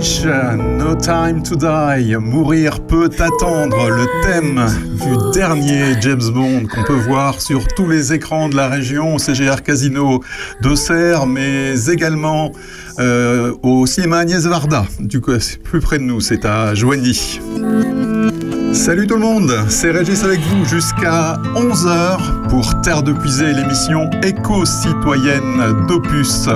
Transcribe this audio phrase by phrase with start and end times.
[0.00, 7.40] Time to Die, Mourir peut attendre, le thème du dernier James Bond qu'on peut voir
[7.40, 10.20] sur tous les écrans de la région, au CGR Casino
[10.60, 12.52] d'Auxerre, mais également
[13.00, 14.84] euh, au cinéma Agnès Varda.
[15.00, 17.40] Du coup, c'est plus près de nous, c'est à Joigny.
[18.72, 24.08] Salut tout le monde, c'est Régis avec vous jusqu'à 11h pour Terre de Puisée, l'émission
[24.22, 26.48] éco-citoyenne d'Opus.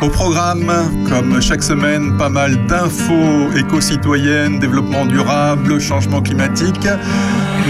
[0.00, 0.72] Au programme,
[1.08, 6.86] comme chaque semaine, pas mal d'infos éco-citoyennes, développement durable, changement climatique.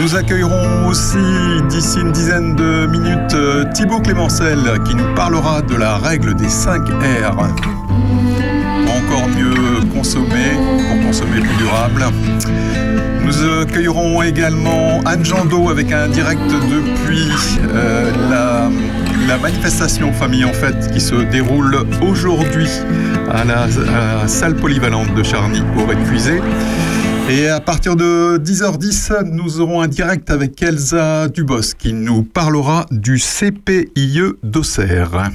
[0.03, 1.17] Nous accueillerons aussi
[1.71, 6.83] d'ici une dizaine de minutes Thibaut Clémencel qui nous parlera de la règle des 5
[6.91, 7.39] R.
[7.39, 10.53] Encore mieux consommer
[10.89, 12.05] pour consommer plus durable.
[13.25, 17.29] Nous accueillerons également Anne Jandot avec un direct depuis
[17.75, 18.71] euh, la
[19.29, 22.69] la manifestation famille en fait qui se déroule aujourd'hui
[23.31, 25.97] à la, salle polyvalente de Charny au rez
[27.29, 32.87] Et à partir de 10h10, nous aurons un direct avec Elsa Dubos qui nous parlera
[32.91, 35.31] du CPIE d'Auxerre.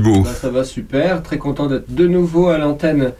[0.00, 3.12] Bah, Ça va super, très content d'être de nouveau à l'antenne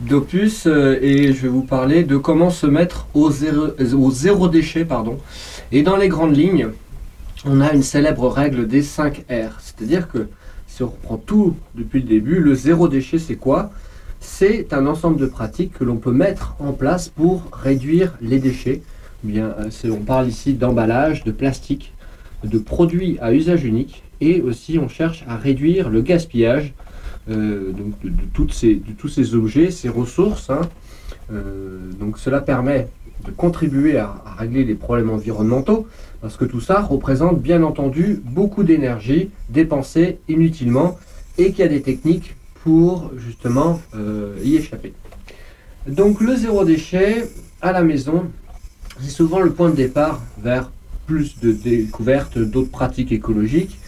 [0.00, 4.48] d'Opus euh, et je vais vous parler de comment se mettre au zéro, au zéro
[4.48, 4.84] déchet.
[4.84, 5.18] Pardon.
[5.72, 6.68] Et dans les grandes lignes,
[7.44, 9.60] on a une célèbre règle des 5 R.
[9.60, 10.28] C'est-à-dire que
[10.66, 13.70] si on reprend tout depuis le début, le zéro déchet c'est quoi?
[14.20, 18.82] C'est un ensemble de pratiques que l'on peut mettre en place pour réduire les déchets.
[19.22, 21.94] Bien, euh, on parle ici d'emballage, de plastique,
[22.44, 26.74] de produits à usage unique et aussi on cherche à réduire le gaspillage
[27.30, 30.50] euh, de, toutes ces, tous ces objets, ces ressources.
[30.50, 30.62] Hein.
[31.32, 32.88] Euh, donc cela permet
[33.26, 35.86] de contribuer à, régler les problèmes environnementaux
[36.20, 40.98] parce que tout ça représente bien entendu beaucoup d'énergie dépensée inutilement
[41.36, 42.34] et qu'il y a des techniques
[42.64, 44.92] pour justement euh, y échapper.
[45.86, 47.28] Donc le zéro déchet
[47.60, 48.24] à la maison,
[49.00, 50.70] c'est souvent le point de départ vers
[51.06, 53.78] plus de découvertes d'autres pratiques écologiques.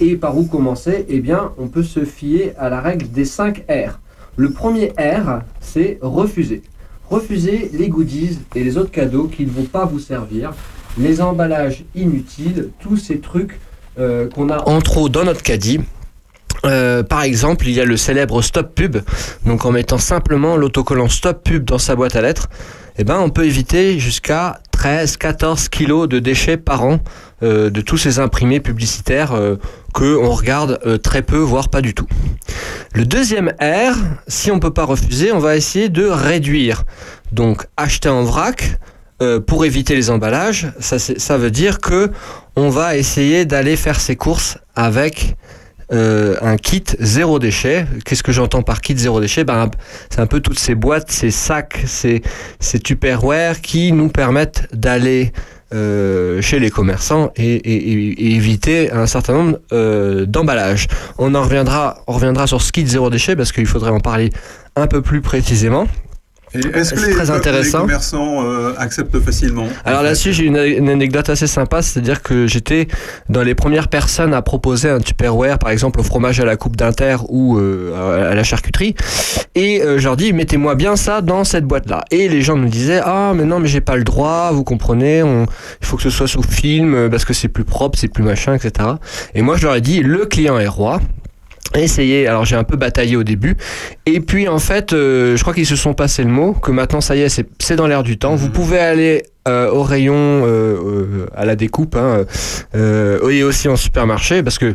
[0.00, 1.06] Et par où commencer?
[1.08, 3.98] Eh bien, on peut se fier à la règle des 5 R.
[4.36, 6.62] Le premier R, c'est refuser.
[7.10, 10.52] Refuser les goodies et les autres cadeaux qui ne vont pas vous servir,
[10.98, 13.58] les emballages inutiles, tous ces trucs
[13.98, 15.80] euh, qu'on a en trop dans notre caddie.
[16.64, 18.98] Euh, par exemple, il y a le célèbre stop pub.
[19.44, 22.48] Donc en mettant simplement l'autocollant stop pub dans sa boîte à lettres,
[22.98, 27.00] eh ben, on peut éviter jusqu'à 13-14 kilos de déchets par an
[27.42, 29.32] euh, de tous ces imprimés publicitaires
[29.98, 32.06] que on regarde euh, très peu, voire pas du tout.
[32.94, 33.96] Le deuxième R,
[34.28, 36.84] si on peut pas refuser, on va essayer de réduire.
[37.32, 38.78] Donc acheter en vrac,
[39.48, 42.12] pour éviter les emballages, ça, veut dire que
[42.54, 45.36] on va essayer d'aller faire ses courses avec
[45.90, 47.86] euh, un kit zéro déchet.
[48.04, 49.44] Qu'est-ce que j'entends par kit zéro déchet?
[49.44, 49.70] Ben,
[50.10, 52.22] C'est un peu toutes ces boîtes, ces sacs, ces,
[52.60, 52.80] ces
[53.62, 55.32] qui nous permettent d'aller
[55.74, 60.86] euh, chez les commerçants et, éviter un certain nombre euh, d'emballages.
[61.18, 64.30] On en reviendra, reviendra sur ce kit zéro déchet parce qu'il faudrait en parler
[64.76, 65.86] un peu plus précisément.
[66.54, 67.80] Est-ce que les, très intéressant.
[67.80, 72.88] commerçants euh, acceptent facilement Alors là-dessus, j'ai une, anecdote assez sympa, c'est-à-dire que j'étais
[73.28, 76.76] dans les premières personnes à proposer un Tupperware, par exemple au fromage à la coupe
[76.76, 78.94] d'inter ou euh, à la charcuterie,
[79.54, 82.04] et euh, je leur dis mettez-moi bien ça dans cette boîte-là.
[82.10, 85.22] Et les gens me disaient ah mais non mais j'ai pas le droit, vous comprenez,
[85.22, 85.46] on,
[85.80, 88.54] il faut que ce soit sous film parce que c'est plus propre, c'est plus machin,
[88.54, 88.90] etc.
[89.34, 91.00] Et moi je leur ai dit le client est roi,
[91.76, 92.26] essayer.
[92.26, 93.56] Alors j'ai un peu bataillé au début.
[94.06, 97.00] Et puis en fait, euh, je crois qu'ils se sont passé le mot, que maintenant
[97.00, 98.34] ça y est, c'est dans l'air du temps.
[98.34, 98.52] Vous mhm.
[98.52, 102.24] pouvez aller euh, au rayon euh, euh, à la découpe hein,
[102.74, 104.74] et aussi en supermarché parce que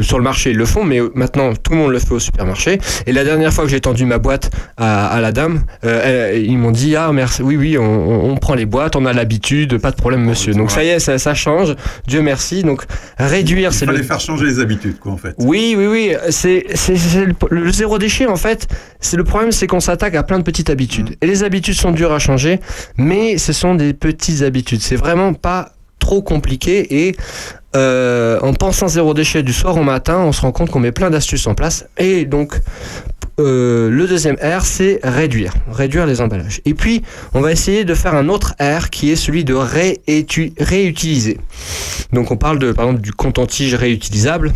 [0.00, 2.78] sur le marché ils le font mais maintenant tout le monde le fait au supermarché.
[3.06, 6.96] Et la dernière fois que j'ai tendu ma boîte à, la dame ils m'ont dit
[6.96, 10.54] ah merci oui oui on, prend les boîtes on a l'habitude pas de problème monsieur.
[10.54, 11.74] donc ça y est ça, change.
[12.06, 12.62] Dieu merci.
[12.62, 12.84] Donc
[13.18, 14.02] réduire c'est le...
[14.02, 15.34] faire changer les habitudes quoi en fait.
[15.38, 16.14] Oui oui oui.
[16.30, 16.64] C'est
[17.50, 18.66] le, zéro déchet en fait.
[19.00, 21.10] C'est le problème c'est qu'on s'attaque à plein de petites habitudes.
[21.10, 21.14] Mmh.
[21.22, 22.60] et les habitudes sont dures à changer
[22.96, 24.80] mais ce sont des petites habitudes.
[24.80, 27.16] C'est vraiment pas trop compliqué et
[27.76, 30.92] euh, en pensant zéro déchet du soir au matin, on se rend compte qu'on met
[30.92, 31.86] plein d'astuces en place.
[31.98, 32.58] Et donc,
[33.38, 36.60] euh, le deuxième R, c'est réduire, réduire les emballages.
[36.64, 41.38] Et puis, on va essayer de faire un autre R qui est celui de réutiliser.
[42.12, 44.52] Donc, on parle de, par exemple, du contentige réutilisable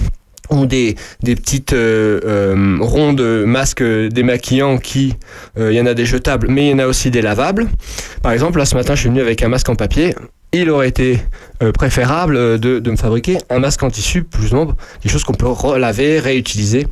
[0.51, 5.15] ont des, des petites euh, euh, rondes masques démaquillants qui,
[5.59, 7.69] euh, il y en a des jetables, mais il y en a aussi des lavables.
[8.23, 10.15] Par exemple, là ce matin, je suis venu avec un masque en papier.
[10.53, 11.19] Il aurait été
[11.77, 15.49] préférable de, de, me fabriquer un masque en tissu, plus nombre, des choses qu'on peut
[15.49, 16.87] relaver, réutiliser.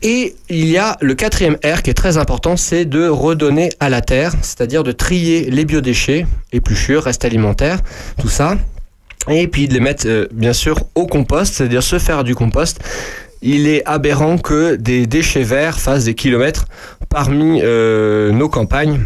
[0.00, 3.90] Et il y a le quatrième R qui est très important, c'est de redonner à
[3.90, 7.80] la terre, c'est-à-dire de trier les biodéchets, épluchures, restes alimentaires,
[8.18, 8.56] tout ça,
[9.28, 12.80] et puis de les mettre euh, bien sûr au compost, c'est-à-dire se faire du compost.
[13.42, 16.66] Il est aberrant que des déchets verts fassent des kilomètres
[17.10, 19.00] parmi euh, nos campagnes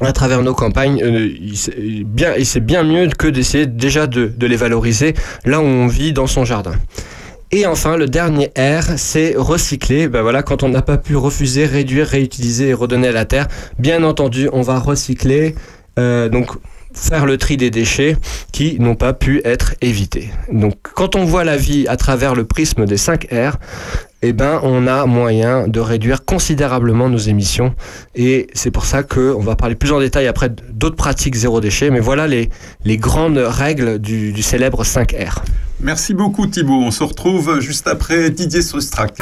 [0.00, 1.28] à travers nos campagnes, euh,
[2.04, 5.14] bien, c'est bien mieux que d'essayer déjà de, les valoriser
[5.44, 6.74] là où on vit dans son jardin.
[7.50, 10.06] Et enfin, le dernier R, c'est recycler.
[10.06, 13.48] Ben voilà, quand on n'a pas pu refuser, réduire, réutiliser et redonner à la terre,
[13.80, 15.56] bien entendu, on va recycler.
[15.96, 16.52] donc
[16.94, 18.16] faire le tri des déchets
[18.52, 20.30] qui n'ont pas pu être évités.
[20.52, 23.56] Donc quand on voit la vie à travers le prisme des 5 R,
[24.22, 27.74] eh ben, on a moyen de réduire considérablement nos émissions.
[28.16, 31.90] Et c'est pour ça qu'on va parler plus en détail après d'autres pratiques zéro déchet.
[31.90, 32.50] Mais voilà les,
[32.84, 35.36] les grandes règles du, du célèbre 5R.
[35.80, 36.82] Merci beaucoup Thibaut.
[36.82, 39.18] On se retrouve juste après Didier Sostrac.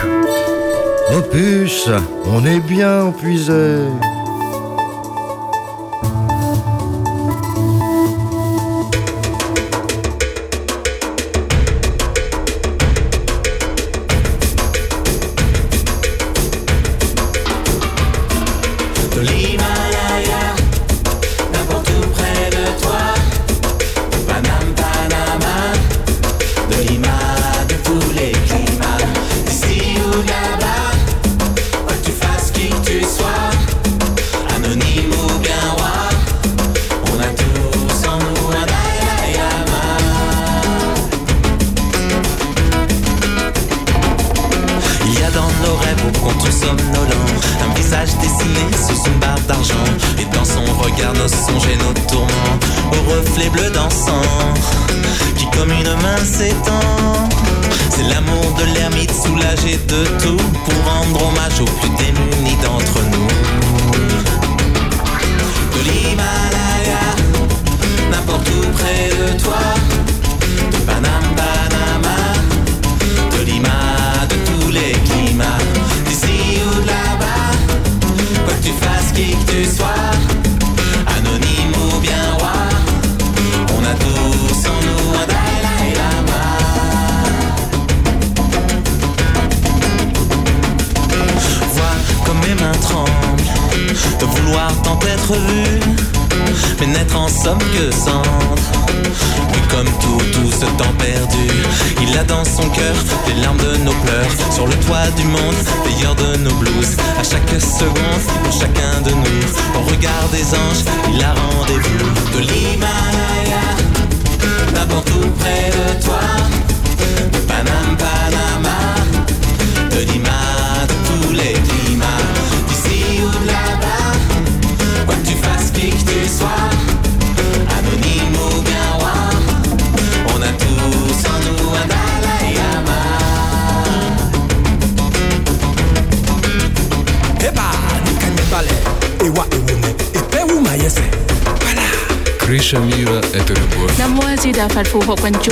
[1.14, 1.88] Opus,
[2.24, 3.82] on est bien puisé.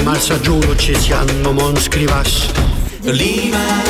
[0.02, 2.50] Ma giuro ci siamo mon scrivas.
[3.02, 3.83] L'Himalaya,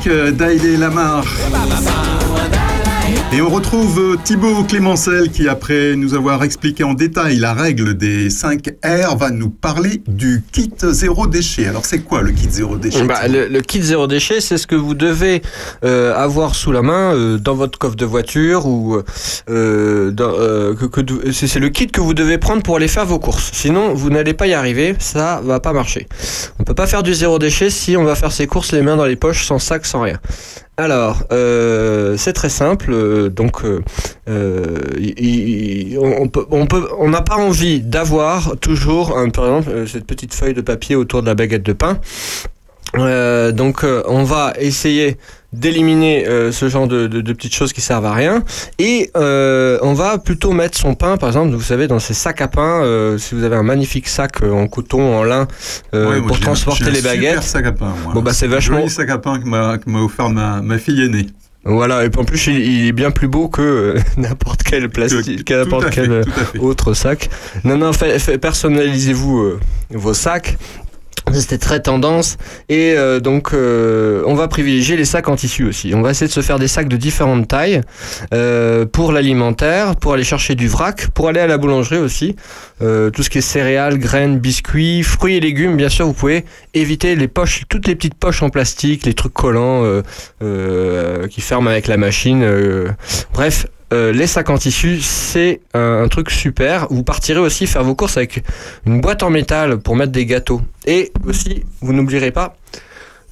[0.00, 1.24] Sustrac, euh, Daïlé Lamar.
[3.32, 7.96] Et on retrouve euh, Thibaut Clémencel qui, après nous avoir expliqué en détail la règle
[7.96, 11.68] des 5 R, va nous parler du kit zéro déchet.
[11.68, 14.66] Alors c'est quoi le kit zéro déchet Bah, le, le kit zéro déchet, c'est ce
[14.66, 15.42] que vous devez
[15.84, 19.00] euh, avoir sous la main euh, dans votre coffre de voiture ou
[19.48, 20.12] euh,
[21.32, 23.50] c'est le kit que vous devez prendre pour aller faire vos courses.
[23.52, 26.08] Sinon, vous n'allez pas y arriver, ça va pas marcher.
[26.70, 29.04] Peut pas faire du zéro déchet si on va faire ses courses les mains dans
[29.04, 30.20] les poches, sans sac, sans rien.
[30.76, 33.28] Alors, euh, c'est très simple.
[33.30, 33.64] donc,
[34.28, 34.68] on
[37.08, 41.26] n'a pas envie d'avoir toujours, par exemple, euh, cette petite feuille de papier autour de
[41.26, 41.98] la baguette de pain.
[42.96, 45.16] Euh, donc euh, on va essayer
[45.52, 48.42] d'éliminer euh, ce genre de, de- de petites choses qui servent à rien
[48.80, 52.48] et on va plutôt mettre son pain par exemple vous savez dans ces sacs à
[52.48, 55.46] pain si vous avez un magnifique sac en coton en lin
[55.92, 57.94] Ouais, pour un- transporter un les Super baguettes sac à pain.
[58.04, 58.12] moi.
[58.14, 61.26] Bon, bah, c'est Un vachement- sac à pain que m'a offert ma, ma fille aînée.
[61.64, 64.88] Voilà, et puis en plus il, il est bien plus beau que euh, n'importe quel
[64.88, 66.58] plastique, que n'importe quel fait.
[66.58, 67.28] autre sac.
[67.64, 67.90] Non, non,
[68.40, 70.56] personnalisez-vous euh, vos sacs.
[71.32, 75.94] C'était très tendance et euh, donc euh, on va privilégier les sacs en tissu aussi.
[75.94, 77.82] On va essayer de se faire des sacs de différentes tailles
[78.34, 82.36] euh, pour l'alimentaire, pour aller chercher du vrac, pour aller à la boulangerie aussi.
[82.80, 87.14] Tout ce qui est céréales, graines, biscuits, fruits et légumes, bien sûr, vous pouvez éviter
[87.14, 89.84] les poches, toutes les petites poches en plastique, les trucs collants
[90.40, 92.42] qui ferment avec la machine.
[93.34, 96.86] Bref, euh, les sacs en tissu, c'est un, un truc super.
[96.90, 98.42] Vous partirez aussi faire vos courses avec
[98.86, 100.62] une boîte en métal pour mettre des gâteaux.
[100.86, 102.56] Et aussi, vous n'oublierez pas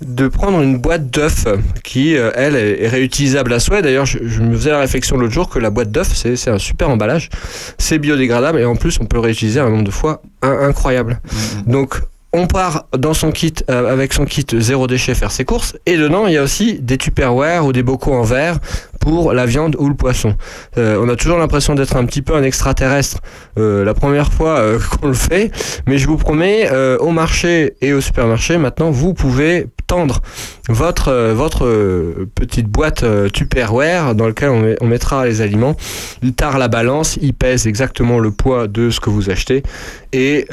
[0.01, 1.47] de prendre une boîte d'œufs
[1.83, 3.83] qui, euh, elle, est, est réutilisable à souhait.
[3.83, 6.59] D'ailleurs, je, je me faisais la réflexion l'autre jour que la boîte d'œufs, c'est un
[6.59, 7.31] super emballage.
[7.79, 11.21] C'est biodégradable et en plus, on peut le réutiliser un nombre de fois in- incroyable.
[11.66, 12.01] Donc,
[12.32, 15.96] on part dans son kit euh, avec son kit zéro déchet faire ses courses et
[15.96, 18.58] dedans il y a aussi des tupperware ou des bocaux en verre
[19.00, 20.36] pour la viande ou le poisson.
[20.76, 23.18] Euh, on a toujours l'impression d'être un petit peu un extraterrestre
[23.58, 24.62] euh, la première fois
[25.00, 25.50] qu'on le fait,
[25.86, 30.20] mais je vous promets au marché et au supermarché maintenant vous pouvez tendre
[30.68, 35.40] votre euh, votre euh, petite boîte euh, tupperware dans lequel on, met- on mettra les
[35.40, 35.74] aliments.
[36.22, 39.64] Il tard la balance, il pèse exactement le poids de ce que vous achetez
[40.12, 40.46] et,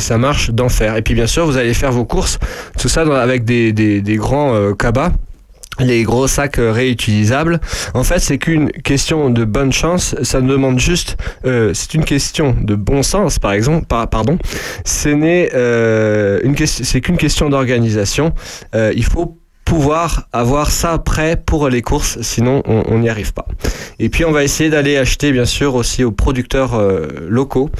[0.00, 0.96] ça marche d'enfer.
[0.96, 2.38] Et puis bien sûr, vous allez faire vos courses,
[2.78, 5.12] tout ça avec des, grands cabas.
[5.78, 7.60] Les gros sacs euh, réutilisables.
[7.94, 10.14] En fait, c'est qu'une question de bonne chance.
[10.22, 13.86] Ça demande juste, euh, c'est une question de bon sens, par exemple.
[13.86, 14.38] Par, pardon.
[14.84, 18.32] Ce n'est euh, une question, c'est qu'une question d'organisation.
[18.74, 23.46] Euh, il faut pouvoir avoir ça prêt pour les courses, sinon on n'y arrive pas.
[23.98, 27.70] Et puis on va essayer d'aller acheter bien sûr aussi aux producteurs euh, locaux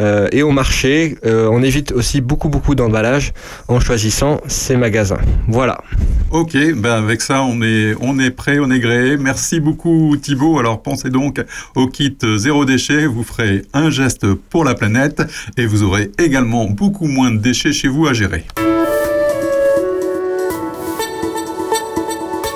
[0.00, 1.16] euh, et au marché.
[1.24, 3.32] Euh, on évite aussi beaucoup beaucoup d'emballage
[3.68, 5.20] en choisissant ces magasins.
[5.48, 5.82] Voilà.
[6.30, 9.16] Ok, ben avec ça, on est, on est prêt, on est gréé.
[9.16, 10.58] Merci beaucoup Thibaut.
[10.58, 11.42] Alors pensez donc
[11.74, 13.06] au kit zéro déchet.
[13.06, 15.22] Vous ferez un geste pour la planète
[15.56, 18.44] et vous aurez également beaucoup moins de déchets chez vous à gérer.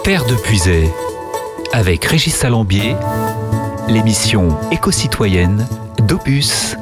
[0.06, 0.88] Terre de Puisay,
[1.72, 2.94] avec Régis Salambier,
[3.88, 5.66] l'émission éco-citoyenne
[6.06, 6.76] d'Opus.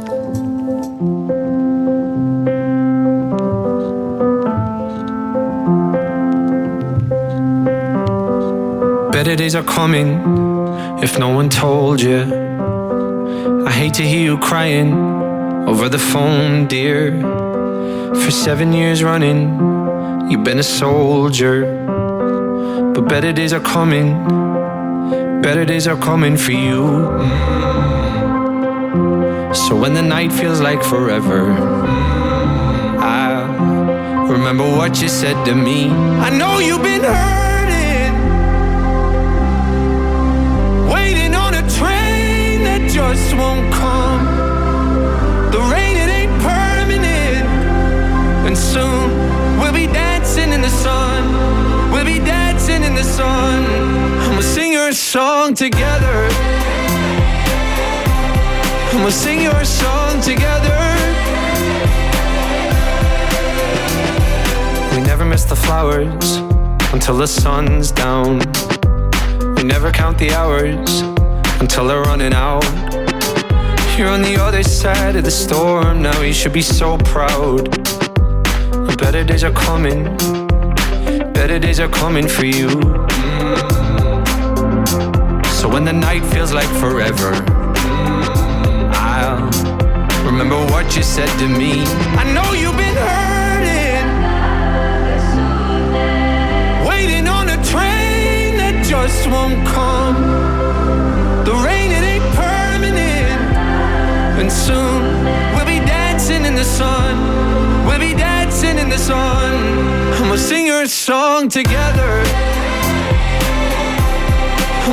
[9.11, 10.19] Better days are coming
[11.03, 12.27] if no one told you.
[13.67, 14.93] I hate to hear you crying
[15.67, 17.11] over the phone, dear.
[18.17, 19.49] For seven years running,
[20.31, 21.94] you've been a soldier.
[22.95, 24.15] But better days are coming,
[25.43, 26.83] better days are coming for you.
[27.19, 27.75] Mm.
[29.57, 35.89] So when the night feels like forever, mm, I remember what you said to me.
[35.91, 38.15] I know you've been hurting
[40.89, 44.23] waiting on a train that just won't come.
[45.51, 47.45] The rain, it ain't permanent.
[48.47, 49.11] And soon
[49.59, 51.14] we'll be dancing in the sun.
[53.19, 56.29] We'll sing your song together.
[58.95, 60.79] We'll sing your song together.
[64.93, 66.37] We never miss the flowers
[66.93, 68.39] until the sun's down.
[69.57, 71.03] We never count the hours
[71.61, 72.65] until they're running out.
[73.97, 77.73] You're on the other side of the storm now, you should be so proud.
[78.87, 80.17] The Better days are coming,
[81.47, 82.71] better days are coming for you.
[85.59, 87.33] So when the night feels like forever,
[89.13, 89.51] I'll
[90.25, 91.85] remember what you said to me.
[92.23, 94.07] I know you've been hurting,
[96.89, 100.17] waiting on a train that just won't come.
[101.45, 103.41] The rain, it ain't permanent.
[104.41, 105.03] And soon
[105.55, 107.13] we'll be dancing in the sun.
[107.87, 109.53] We'll be dancing in the sun.
[110.29, 112.23] We'll sing your song together.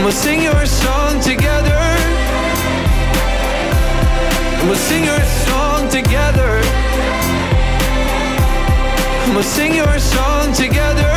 [0.03, 1.81] We'll sing your song together.
[4.65, 6.51] We'll sing your song together.
[9.34, 11.13] We'll sing your song together.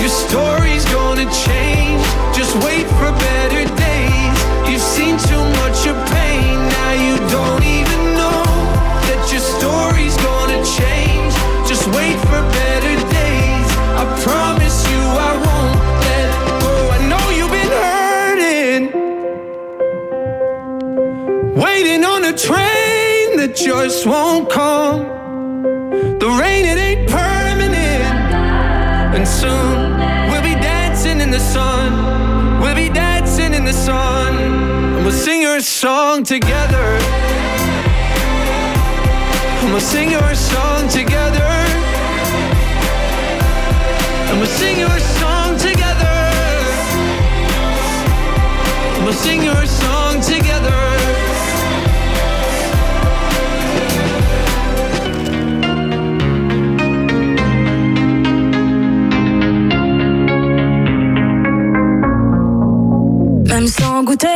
[0.00, 2.02] Your story's gonna change.
[2.36, 3.95] Just wait for better days.
[11.66, 13.70] Just wait for better days.
[14.00, 16.30] I promise you I won't let
[16.62, 16.72] go.
[16.96, 18.82] I know you've been hurting.
[21.60, 25.00] Waiting on a train that just won't come.
[26.20, 28.04] The rain, it ain't permanent.
[29.16, 29.98] And soon
[30.30, 32.60] we'll be dancing in the sun.
[32.60, 34.25] We'll be dancing in the sun.
[35.56, 36.98] Your song together.
[39.62, 41.50] And we'll sing your song together.
[44.28, 46.18] And we'll sing your song together.
[48.96, 50.82] And we'll sing your song together.
[63.48, 64.35] Même sans goûter,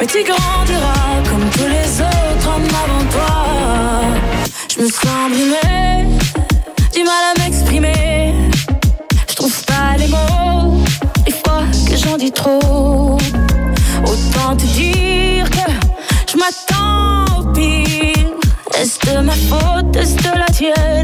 [0.00, 4.17] Mais tu grandiras comme tous les autres hommes avant toi.
[20.66, 20.97] Est-ce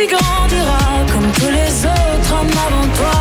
[0.00, 3.16] Mais tu grandiras comme tous les autres hommes avant toi.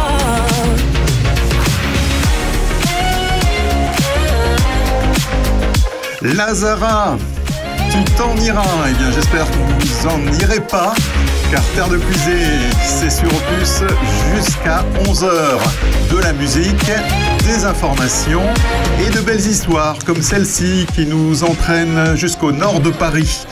[6.22, 7.18] Lazara,
[7.92, 8.64] tu t'en iras.
[8.90, 10.94] Eh bien, j'espère que vous en irez pas,
[11.52, 12.48] car Terre de Puisée,
[12.86, 13.84] c'est sur Opus
[14.36, 15.60] jusqu'à 11h.
[16.12, 16.92] De la musique,
[17.46, 18.44] des informations
[19.06, 23.46] et de belles histoires comme celle-ci qui nous entraîne jusqu'au nord de Paris,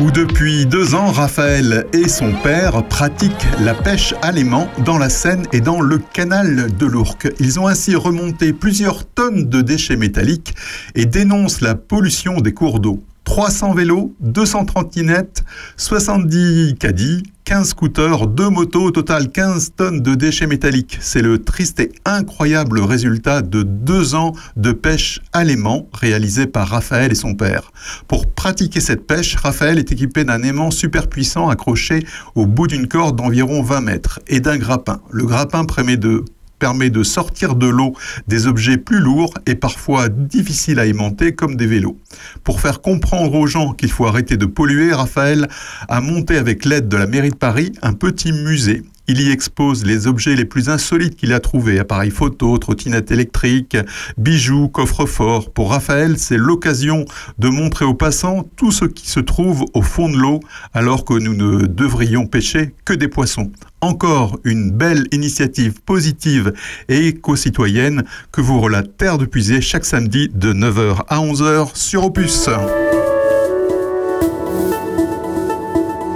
[0.00, 5.10] où depuis deux ans, Raphaël et son père pratiquent la pêche à l'aimant dans la
[5.10, 7.32] Seine et dans le canal de l'Ourcq.
[7.38, 10.54] Ils ont ainsi remonté plusieurs tonnes de déchets métalliques
[10.94, 13.04] et dénoncent la pollution des cours d'eau.
[13.30, 15.44] 300 vélos, 200 trottinettes,
[15.76, 20.98] 70 caddies, 15 scooters, 2 motos, au total 15 tonnes de déchets métalliques.
[21.00, 26.66] C'est le triste et incroyable résultat de deux ans de pêche à l'aimant réalisé par
[26.66, 27.70] Raphaël et son père.
[28.08, 32.88] Pour pratiquer cette pêche, Raphaël est équipé d'un aimant super puissant accroché au bout d'une
[32.88, 35.00] corde d'environ 20 mètres et d'un grappin.
[35.08, 36.24] Le grappin permet de
[36.60, 37.94] permet de sortir de l'eau
[38.28, 41.98] des objets plus lourds et parfois difficiles à aimanter comme des vélos.
[42.44, 45.48] Pour faire comprendre aux gens qu'il faut arrêter de polluer, Raphaël
[45.88, 48.84] a monté avec l'aide de la mairie de Paris un petit musée.
[49.12, 53.76] Il y expose les objets les plus insolites qu'il a trouvés, appareils photo, trottinettes électriques,
[54.16, 55.50] bijoux, coffres-forts.
[55.50, 57.04] Pour Raphaël, c'est l'occasion
[57.36, 60.38] de montrer aux passants tout ce qui se trouve au fond de l'eau
[60.74, 63.50] alors que nous ne devrions pêcher que des poissons.
[63.80, 66.52] Encore une belle initiative positive
[66.88, 72.04] et éco-citoyenne que vous relate Terre de Puisée chaque samedi de 9h à 11h sur
[72.04, 72.48] Opus.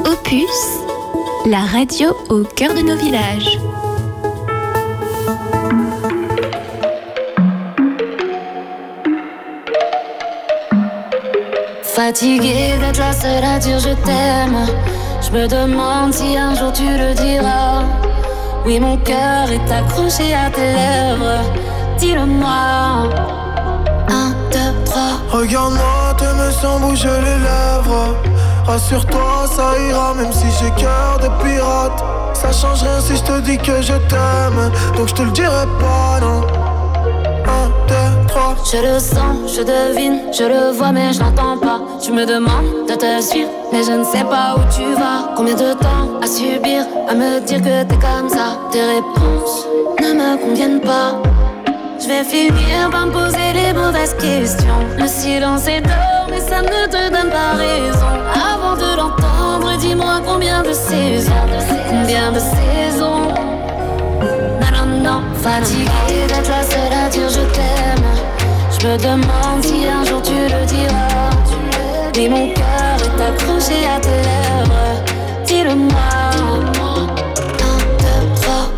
[0.04, 0.83] Opus,
[1.46, 3.58] la radio au cœur de nos villages.
[11.82, 14.66] Fatigué d'être la seule à dire je t'aime.
[15.20, 17.82] Je me demande si un jour tu le diras.
[18.64, 21.42] Oui, mon cœur est accroché à tes lèvres.
[21.98, 23.08] Dis-le-moi.
[24.08, 25.20] Un, deux, trois.
[25.30, 28.16] Regarde-moi, t'aimes sans bouger les lèvres.
[28.66, 32.02] Rassure-toi, ça ira, même si j'ai cœur de pirate.
[32.32, 34.72] Ça change rien si je te dis que je t'aime.
[34.96, 36.40] Donc je te le dirai pas, non.
[37.46, 38.54] Un, deux, trois.
[38.72, 41.80] Je le sens, je devine, je le vois, mais je n'entends pas.
[42.02, 45.34] Tu me demandes de te suivre, mais je ne sais pas où tu vas.
[45.36, 48.56] Combien de temps à subir, à me dire que t'es comme ça?
[48.72, 49.66] Tes réponses
[50.00, 51.20] ne me conviennent pas.
[52.00, 54.80] Je vais finir par me poser les mauvaises questions.
[54.98, 55.82] Le silence est
[56.34, 58.12] mais ça ne te donne pas raison.
[58.34, 61.32] Avant de l'entendre, dis-moi combien de saisons,
[61.88, 63.28] combien de saisons.
[64.60, 68.10] Non, non, non, fatigué d'être la seule à dire je t'aime.
[68.70, 71.30] Je me demande si un jour tu le diras.
[72.16, 75.02] Mais mon cœur est accroché à tes lèvres.
[75.46, 76.00] Dis-le-moi.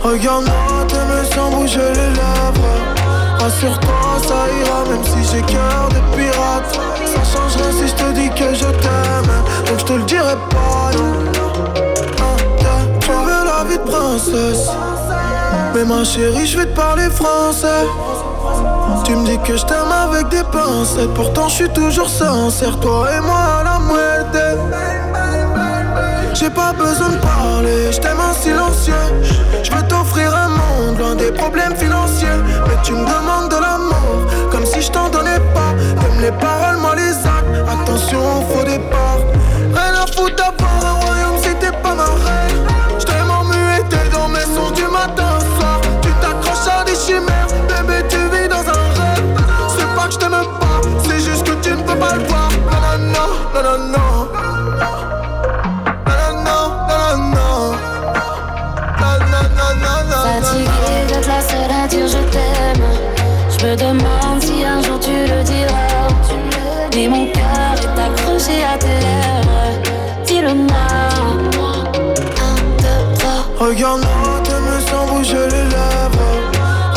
[0.02, 2.76] Regarde-moi, t'aimes sans bouger les lèvres.
[3.40, 6.78] Rassure-toi, ça ira, même si j'ai cœur de pirate.
[7.70, 9.32] Si je te dis que je t'aime.
[9.66, 10.90] Donc je te le dirai pas,
[12.16, 12.36] trois.
[13.00, 14.68] Tu veux la vie de princesse.
[15.74, 17.84] Mais ma chérie, je vais te parler français.
[19.04, 21.12] Tu me dis que je t'aime avec des pincettes.
[21.14, 22.78] Pourtant, je suis toujours sincère.
[22.80, 24.40] Toi et moi à la moitié.
[26.34, 28.92] J'ai pas besoin de parler, je t'aime en silencieux.
[29.62, 32.28] Je veux t'offrir un monde loin des problèmes financiers.
[32.68, 35.72] Mais tu me demandes de l'amour, comme si je t'en donnais pas.
[35.98, 36.76] T'aimes les paroles,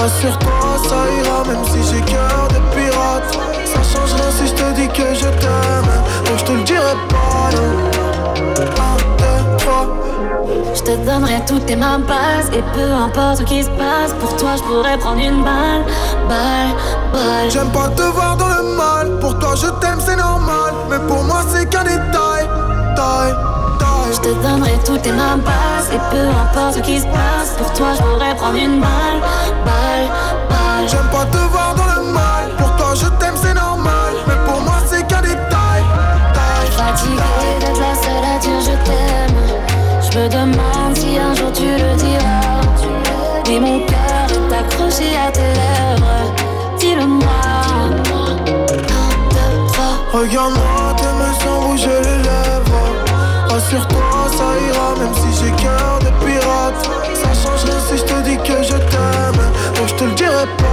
[0.10, 3.38] Rassure-toi, ça ira, même si j'ai cœur de pirate.
[3.63, 5.91] Ça change rien si je te dis que je t'aime.
[6.26, 7.50] Donc je te le dirai pas.
[10.74, 14.36] Je te donnerai toutes tes mains basses Et peu importe ce qui se passe Pour
[14.38, 15.84] toi je pourrais prendre une balle
[16.28, 16.76] Balle,
[17.12, 19.19] balle J'aime pas te voir dans le mal.
[19.19, 20.74] Pour toi, je t'aime, c'est normal.
[20.89, 22.48] Mais pour moi, c'est qu'un détail.
[22.95, 23.49] Taille.
[24.12, 25.89] Je te donnerai toutes tes mains basses.
[25.93, 29.19] Et peu importe ce qui se passe Pour toi je pourrais prendre une balle.
[29.65, 30.08] Balle,
[30.50, 30.88] balle.
[30.88, 32.50] J'aime pas te voir dans le mal.
[32.58, 34.13] Pour toi, je t'aime, c'est normal.
[34.28, 35.84] Mais pour moi, c'est qu'un détail.
[36.72, 37.22] Fatigué
[37.60, 39.38] d'être la seule à dire je t'aime.
[40.02, 42.62] Je me demande si un jour tu le diras.
[43.48, 46.34] Mais mon cœur est accroché à tes lèvres.
[46.80, 47.28] Dis-le-moi.
[50.12, 52.38] Regarde-moi, t'aimes sans bouger les lèvres.
[53.69, 56.89] Rassure-toi, ça ira, même si j'ai cœur de pirate.
[57.13, 59.43] Ça change rien si je te dis que je t'aime.
[59.75, 60.69] Donc je te le dirai pas.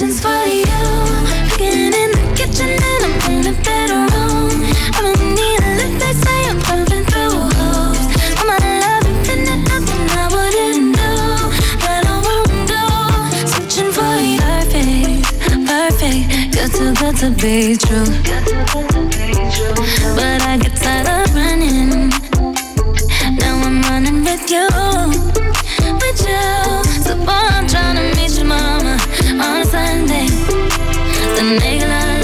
[0.00, 0.64] potions for you.
[1.50, 4.52] Cooking in the kitchen and I'm in a better room.
[4.96, 8.04] I'm in need of lip, they say I'm pumping through holes.
[8.38, 11.12] All my love infinite, nothing I wouldn't do,
[11.84, 12.82] but I won't do.
[13.52, 14.40] Searching for you.
[14.40, 15.24] Perfect,
[15.68, 16.22] perfect,
[16.54, 18.08] good too good to be true.
[20.16, 22.08] But I get tired of running.
[23.36, 24.66] Now I'm running with you,
[26.00, 26.44] with you.
[27.04, 28.89] So boy, I'm trying to meet your mama
[29.42, 30.26] on a Sunday.
[31.36, 32.19] The nigga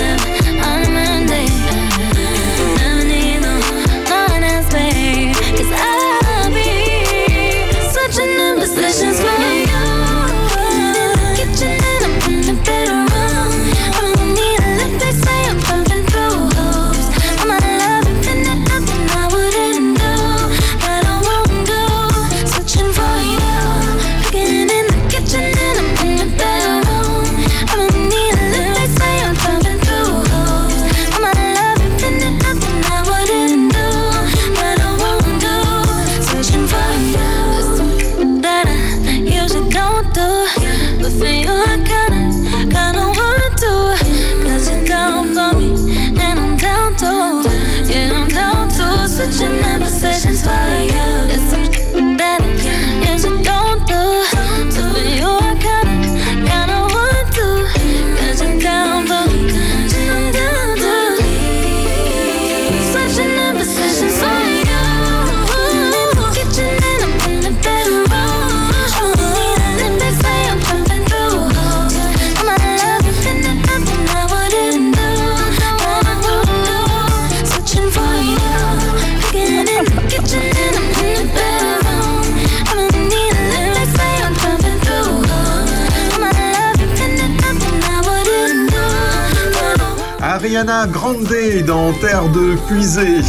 [90.57, 93.21] Ariana Grande dans Terre de Puisée.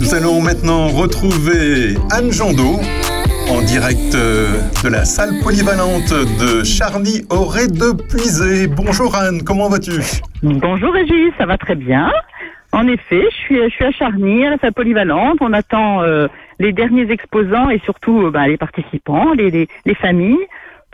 [0.00, 2.80] Nous allons maintenant retrouver Anne Jandot
[3.48, 8.66] en direct euh, de la salle polyvalente de Charny Auré de Puisée.
[8.66, 9.92] Bonjour Anne, comment vas-tu?
[10.42, 12.10] Bonjour Régis, ça va très bien.
[12.72, 15.38] En effet, je suis, à Charny, à la salle polyvalente.
[15.40, 16.26] On attend euh,
[16.58, 20.44] les derniers exposants et surtout euh, bah, les participants, les familles,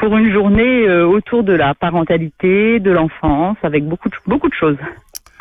[0.02, 4.54] pour une journée euh, autour de la parentalité, de l'enfance, avec beaucoup de, beaucoup de
[4.54, 4.76] choses.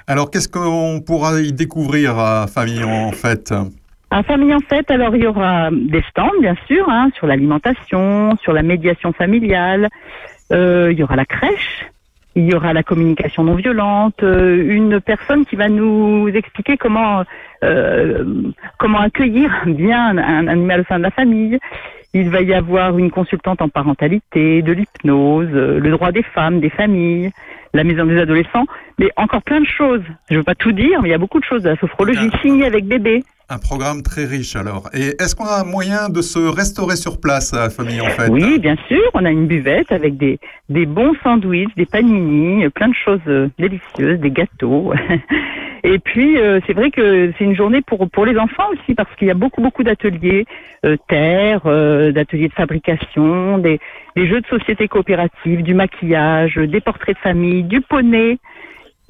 [0.05, 3.51] Alors qu'est-ce qu'on pourra y découvrir à Famille en fait
[4.11, 8.37] À Famille en Fête, alors il y aura des stands, bien sûr, hein, sur l'alimentation,
[8.43, 9.89] sur la médiation familiale.
[10.51, 11.87] Euh, il y aura la crèche.
[12.35, 17.23] Il y aura la communication non violente, euh, une personne qui va nous expliquer comment
[17.63, 18.23] euh,
[18.77, 21.59] comment accueillir bien un, un animal au sein de la famille.
[22.13, 26.69] Il va y avoir une consultante en parentalité, de l'hypnose, le droit des femmes, des
[26.69, 27.31] familles,
[27.73, 28.65] la maison des adolescents,
[28.99, 30.03] mais encore plein de choses.
[30.29, 32.29] Je veux pas tout dire, mais il y a beaucoup de choses de la sophrologie
[32.41, 33.23] signée avec bébé.
[33.51, 34.89] Un programme très riche alors.
[34.93, 38.59] Et est-ce qu'on a moyen de se restaurer sur place à Famille en fait Oui,
[38.59, 39.01] bien sûr.
[39.13, 40.39] On a une buvette avec des,
[40.69, 44.93] bons sandwichs, des panini, plein de choses euh, délicieuses, des gâteaux.
[45.83, 49.27] Et puis, euh, c'est vrai que c'est une journée pour, les enfants aussi, parce qu'il
[49.27, 50.45] y a beaucoup, beaucoup d'ateliers
[50.85, 53.81] euh, terre, euh, d'ateliers de fabrication, des,
[54.15, 58.37] des jeux de société coopérative, du maquillage, des portraits de famille, du poney,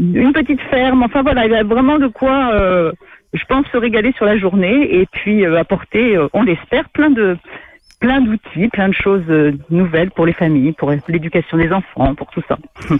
[0.02, 1.04] une petite ferme.
[1.04, 2.92] Enfin voilà, il y a vraiment de quoi, euh,
[3.34, 7.10] je pense, se régaler sur la journée et puis euh, apporter, euh, on l'espère, plein
[7.10, 7.38] de
[8.02, 12.28] plein d'outils, plein de choses euh, nouvelles pour les familles, pour l'éducation des enfants, pour
[12.32, 12.58] tout ça.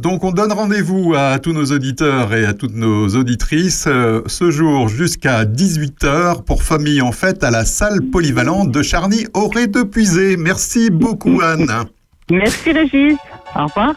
[0.00, 4.50] Donc on donne rendez-vous à tous nos auditeurs et à toutes nos auditrices euh, ce
[4.50, 9.82] jour jusqu'à 18h pour Famille en fête à la salle polyvalente de Charny Auré de
[9.82, 10.36] Puisée.
[10.36, 11.70] Merci beaucoup Anne.
[12.30, 13.16] Merci Régis.
[13.54, 13.94] Au revoir.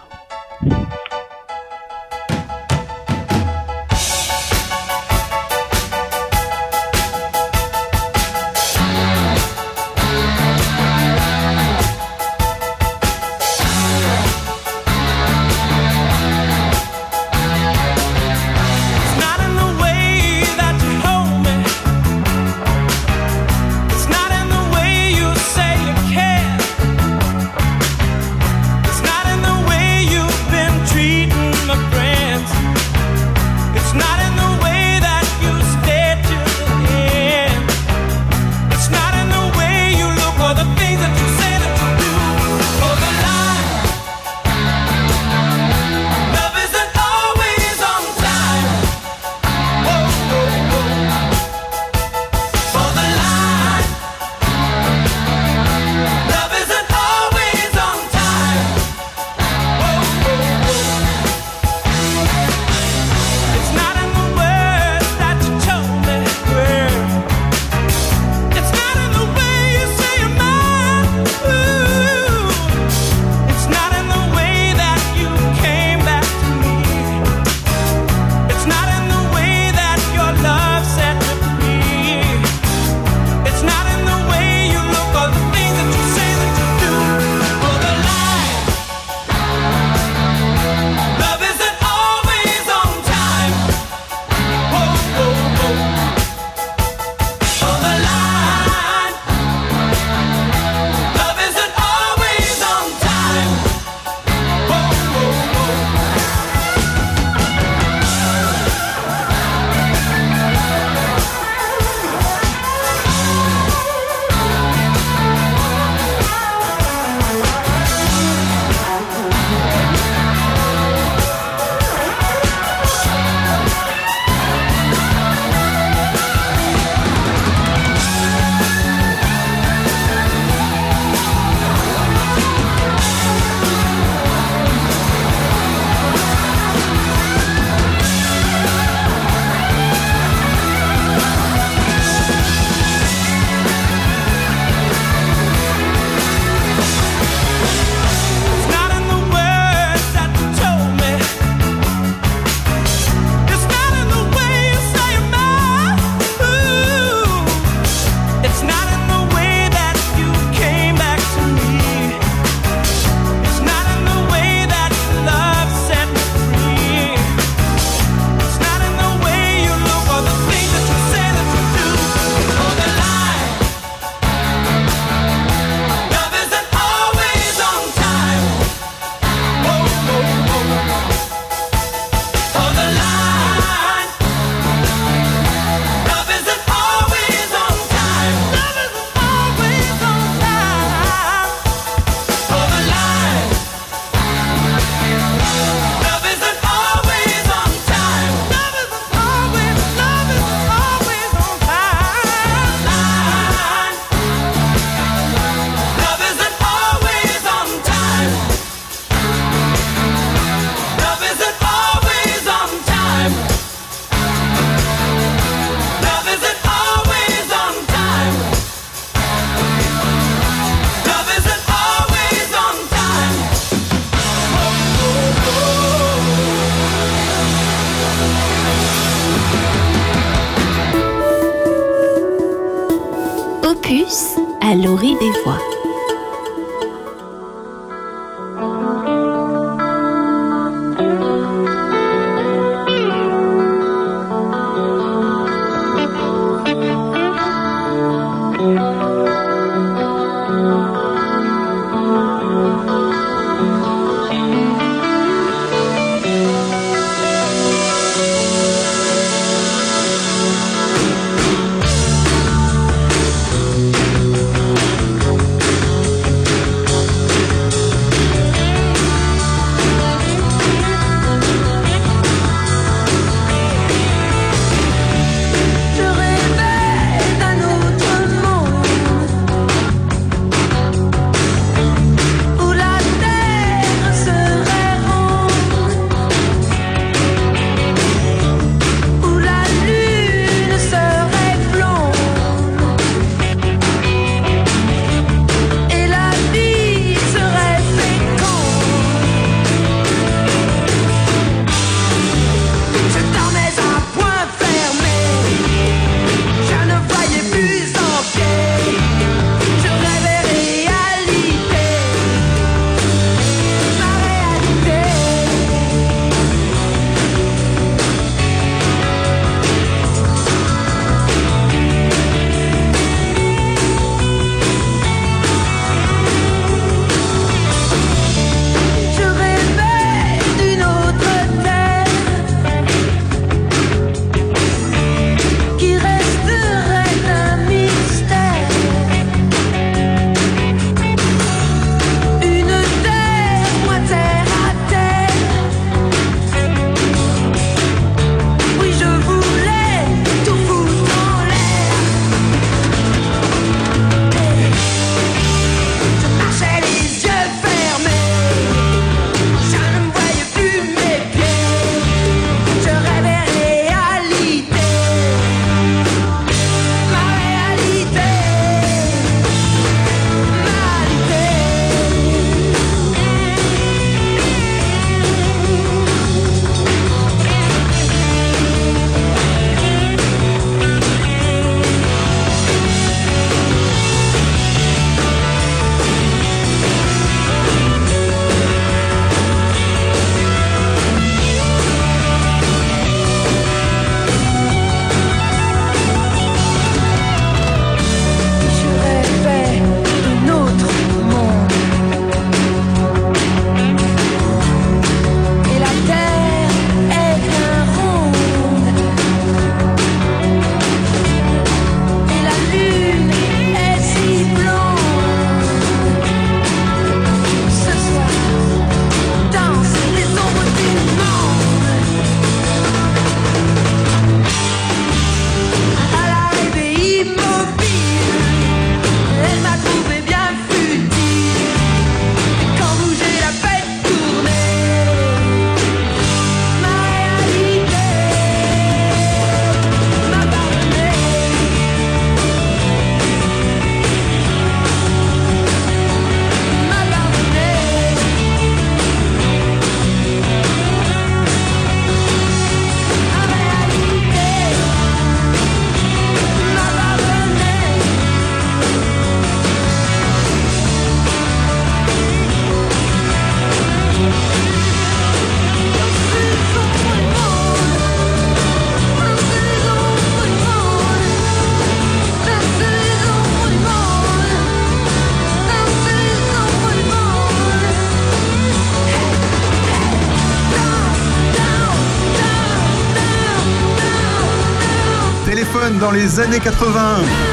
[486.10, 487.49] Dans les années 80.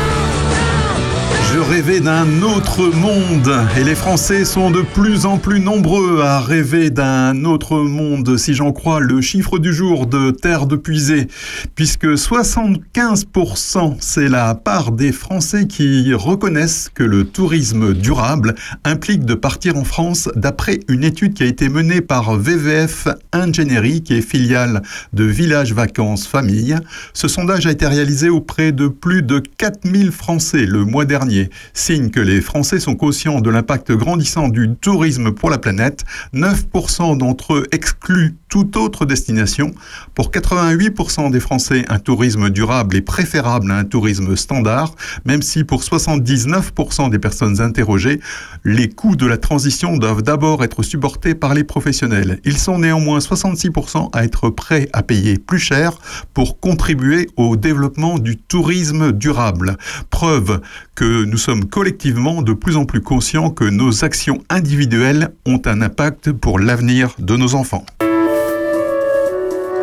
[1.77, 3.53] Rêvais d'un autre monde.
[3.77, 8.55] Et les Français sont de plus en plus nombreux à rêver d'un autre monde si
[8.55, 11.29] j'en crois le chiffre du jour de Terre de Puisée.
[11.75, 18.55] Puisque 75% c'est la part des Français qui reconnaissent que le tourisme durable
[18.85, 24.03] implique de partir en France d'après une étude qui a été menée par VVF Ingénierie
[24.03, 24.81] qui est filiale
[25.13, 26.79] de Village Vacances Famille.
[27.13, 32.11] Ce sondage a été réalisé auprès de plus de 4000 Français le mois dernier signe
[32.11, 36.05] que les Français sont conscients de l'impact grandissant du tourisme pour la planète.
[36.35, 39.73] 9% d'entre eux excluent toute autre destination.
[40.15, 44.95] Pour 88% des Français, un tourisme durable est préférable à un tourisme standard,
[45.25, 48.21] même si pour 79% des personnes interrogées,
[48.65, 52.41] les coûts de la transition doivent d'abord être supportés par les professionnels.
[52.45, 55.93] Ils sont néanmoins 66% à être prêts à payer plus cher
[56.35, 59.77] pour contribuer au développement du tourisme durable.
[60.11, 60.61] Preuve
[60.95, 65.83] que nous sommes collectivement de plus en plus conscients que nos actions individuelles ont un
[65.83, 67.85] impact pour l'avenir de nos enfants.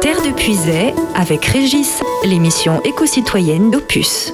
[0.04, 4.34] Terre de Puisay avec Régis, l'émission éco-citoyenne d'Opus.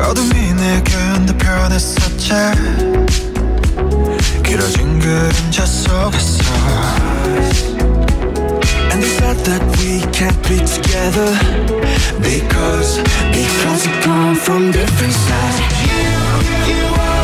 [0.00, 0.90] 어둠이 내게
[1.38, 2.30] 편했었지
[4.44, 6.44] 길어진 그림자 속에서
[8.90, 11.30] And they said that we can't be together
[12.20, 12.98] Because,
[13.32, 17.23] because we come from different sides You, you are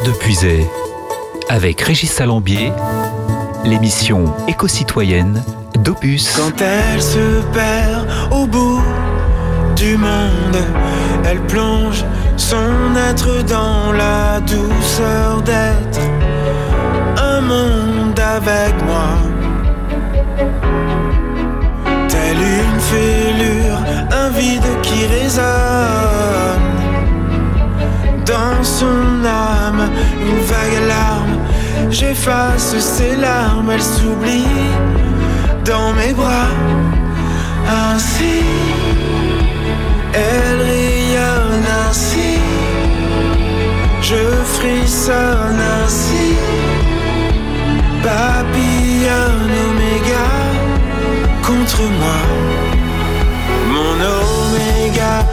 [0.00, 0.66] De Puisay,
[1.50, 2.72] avec Régis Salambier,
[3.62, 5.42] l'émission éco-citoyenne
[5.74, 6.32] d'Opus.
[6.34, 8.80] Quand elle se perd au bout
[9.76, 10.56] du monde,
[11.26, 12.04] elle plonge
[12.38, 16.00] son être dans la douceur d'être
[17.18, 19.18] un monde avec moi.
[22.08, 23.78] Telle une fêlure,
[24.10, 26.61] un vide qui résonne
[28.26, 31.38] dans son âme, une vague larme.
[31.90, 34.46] J'efface ses larmes, elle s'oublie
[35.64, 36.54] dans mes bras.
[37.68, 38.42] Ainsi,
[40.12, 42.38] elle rayonne ainsi.
[44.00, 44.24] Je
[44.56, 46.34] frissonne ainsi.
[48.02, 50.28] Papillonne oméga
[51.46, 52.20] contre moi.
[53.72, 55.24] Mon oméga,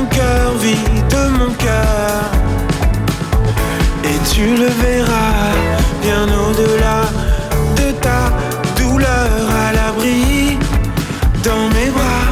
[0.00, 2.22] ton cœur vit de mon cœur.
[4.04, 5.52] Et tu le verras
[6.02, 7.00] bien au-delà
[7.76, 8.22] de ta
[8.80, 9.30] douleur
[9.66, 10.58] à l'abri
[11.44, 12.30] dans mes bras.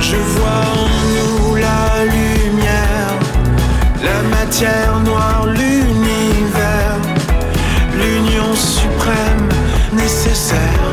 [0.00, 3.12] Je vois en nous la lumière,
[4.08, 6.98] la matière noire, l'univers,
[8.00, 9.48] l'union suprême
[9.92, 10.84] nécessaire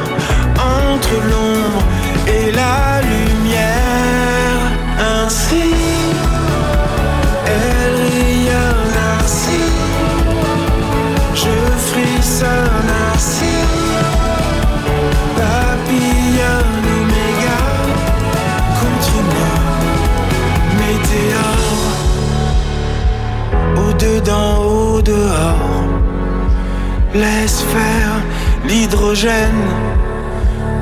[0.58, 1.84] entre l'ombre
[2.28, 2.95] et la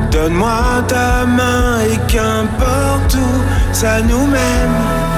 [0.10, 5.13] Donne-moi ta main et qu'importe où ça nous mène.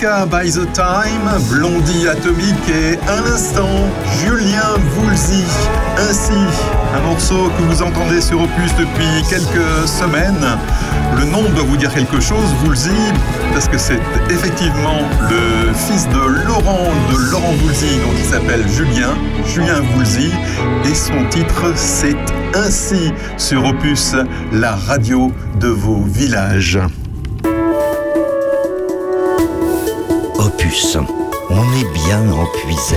[0.00, 3.68] By the Time, Blondie Atomique et un instant,
[4.18, 5.44] Julien Voulzy.
[5.98, 6.32] Ainsi,
[6.96, 10.56] un morceau que vous entendez sur Opus depuis quelques semaines.
[11.18, 12.88] Le nom doit vous dire quelque chose, Voulzy,
[13.52, 19.14] parce que c'est effectivement le fils de Laurent, de Laurent Voulzy, donc il s'appelle Julien,
[19.46, 20.30] Julien Voulzy,
[20.86, 22.16] et son titre c'est
[22.54, 24.14] Ainsi sur Opus,
[24.50, 25.30] la radio
[25.60, 26.78] de vos villages.
[30.70, 30.96] Opus,
[31.50, 32.94] on est bien empuisé.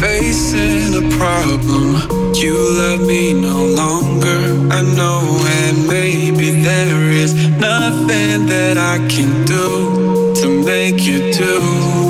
[0.00, 2.32] Facing a problem.
[2.34, 5.22] You love me no longer, I know,
[5.62, 12.03] and maybe there is nothing that I can do to make you do.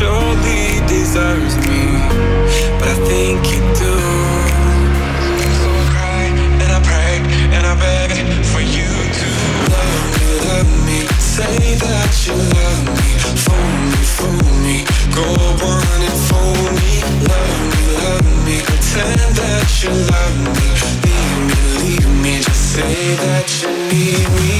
[0.00, 1.84] Surely deserves me,
[2.80, 3.96] but I think you do.
[5.60, 6.24] So I cry
[6.62, 7.16] and I pray
[7.52, 8.08] and I beg
[8.52, 8.88] for you
[9.20, 9.28] to
[9.74, 10.98] love me, love me.
[11.20, 13.10] Say that you love me,
[13.44, 14.78] fool me, fool me.
[15.12, 15.26] Go
[15.68, 16.92] on and fool me,
[17.28, 18.56] love me, love me.
[18.68, 20.68] Pretend that you love me,
[21.04, 22.34] leave me, leave me.
[22.40, 24.59] Just say that you need me,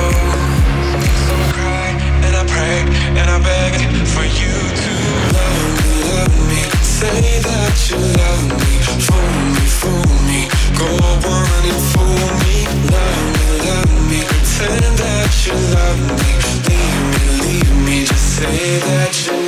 [3.19, 3.73] and I beg
[4.13, 4.53] for you
[4.83, 4.93] to
[5.37, 6.61] love me, love me.
[6.81, 8.73] Say that you love me,
[9.07, 10.41] fool me, fool me.
[10.77, 10.87] Go
[11.35, 12.57] on and fool me,
[12.95, 14.21] love me, love me.
[14.61, 16.31] That you love me,
[16.69, 18.05] leave me, leave me.
[18.05, 19.40] Just say that you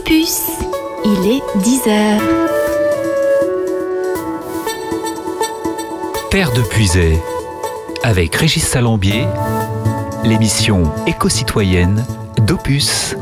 [0.00, 0.40] Opus.
[1.04, 2.20] Il est 10h.
[6.30, 7.18] Terre de Puisay,
[8.02, 9.26] avec Régis Salambier,
[10.24, 12.06] l'émission éco-citoyenne
[12.38, 13.14] d'Opus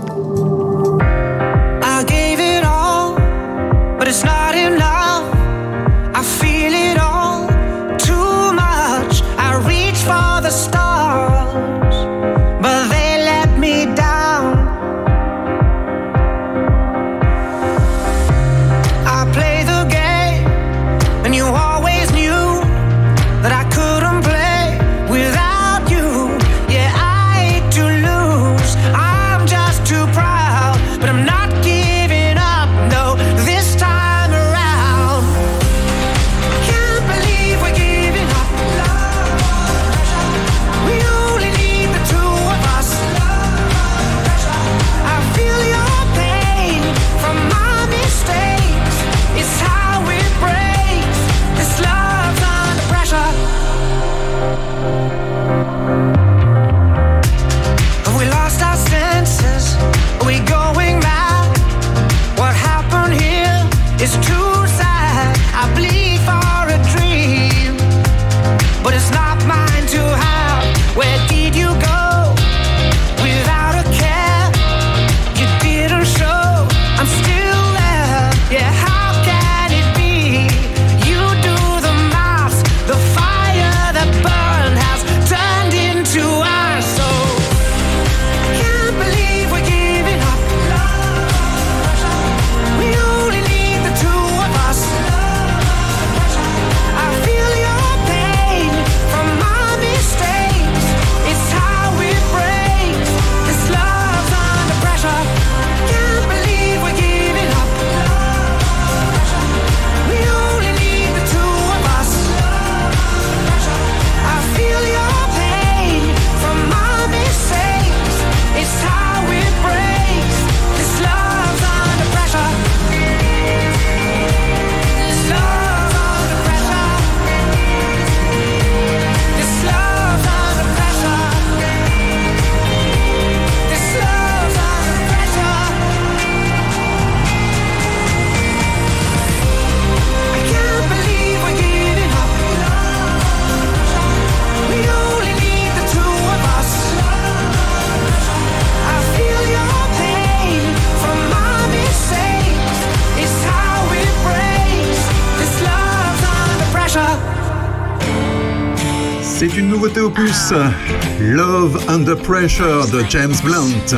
[161.21, 163.93] Love Under Pressure de James Blunt.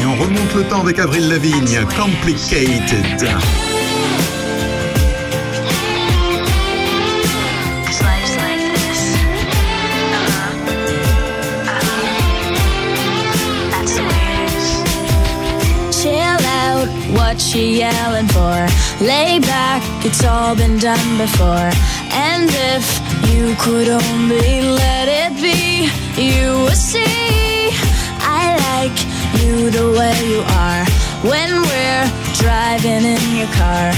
[0.00, 3.22] Et on remonte le temps avec Avril Lavigne, Complicated.
[3.22, 3.40] Uh-huh.
[15.92, 18.66] Chill out, what she yelling for?
[19.00, 21.70] Lay back, it's all been done before.
[22.12, 25.90] And if You could only let it be.
[26.20, 27.70] You will see.
[28.20, 28.98] I like
[29.40, 30.84] you the way you are
[31.30, 33.92] when we're driving in your car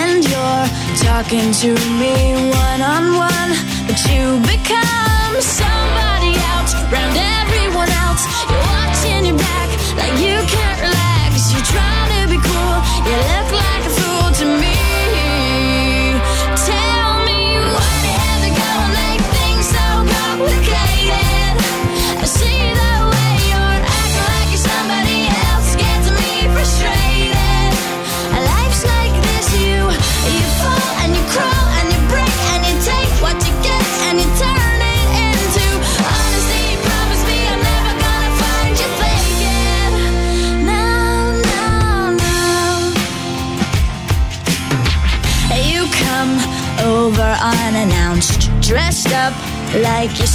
[0.00, 0.66] and you're
[1.02, 3.50] talking to me one on one,
[3.86, 8.22] but you become somebody else round everyone else.
[8.48, 9.67] You're watching your back.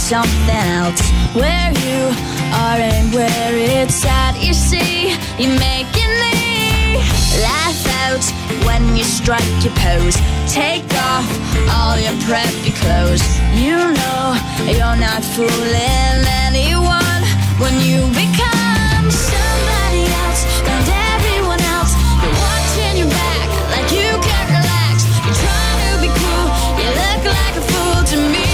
[0.03, 0.99] something else
[1.31, 2.11] where you
[2.51, 4.35] are and where it's at.
[4.35, 6.99] You see, you're making me
[7.39, 8.23] laugh out
[8.67, 10.19] when you strike your pose.
[10.51, 11.23] Take off
[11.71, 13.23] all your preppy clothes.
[13.55, 14.35] You know
[14.67, 16.19] you're not fooling
[16.51, 17.23] anyone
[17.63, 20.83] when you become somebody else and
[21.15, 21.95] everyone else.
[22.19, 25.07] You're watching your back like you can't relax.
[25.23, 26.47] You're trying to be cool.
[26.75, 28.52] You look like a fool to me.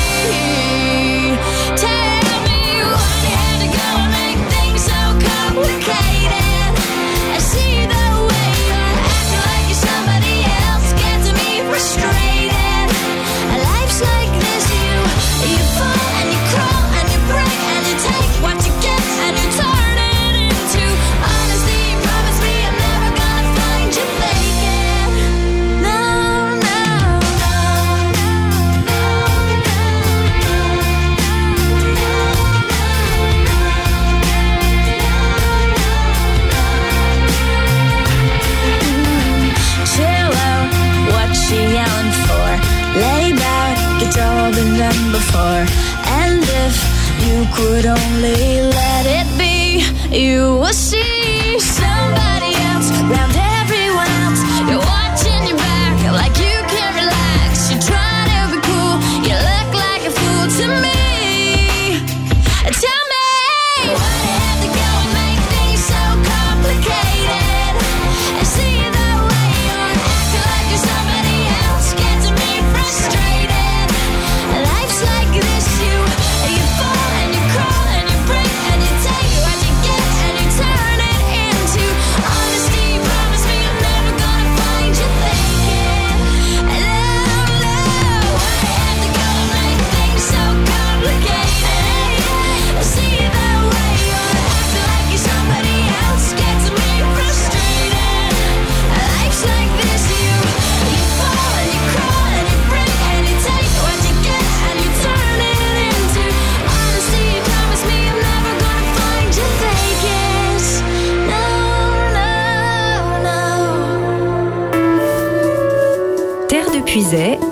[47.54, 49.84] could only let it be,
[50.16, 50.60] you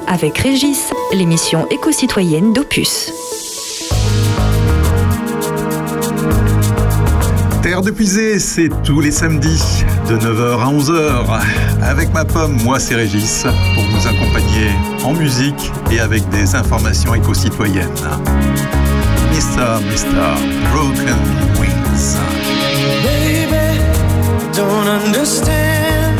[0.07, 3.13] Avec Régis, l'émission éco-citoyenne d'Opus.
[7.61, 11.81] Terre de Puisé, c'est tous les samedis de 9h à 11h.
[11.81, 14.69] Avec ma pomme, moi c'est Régis, pour vous accompagner
[15.05, 17.87] en musique et avec des informations éco-citoyennes.
[19.31, 19.79] Mr.
[19.79, 20.35] Mr.
[20.73, 21.15] Broken
[21.57, 22.17] Wings.
[23.01, 23.79] Baby,
[24.53, 26.19] don't understand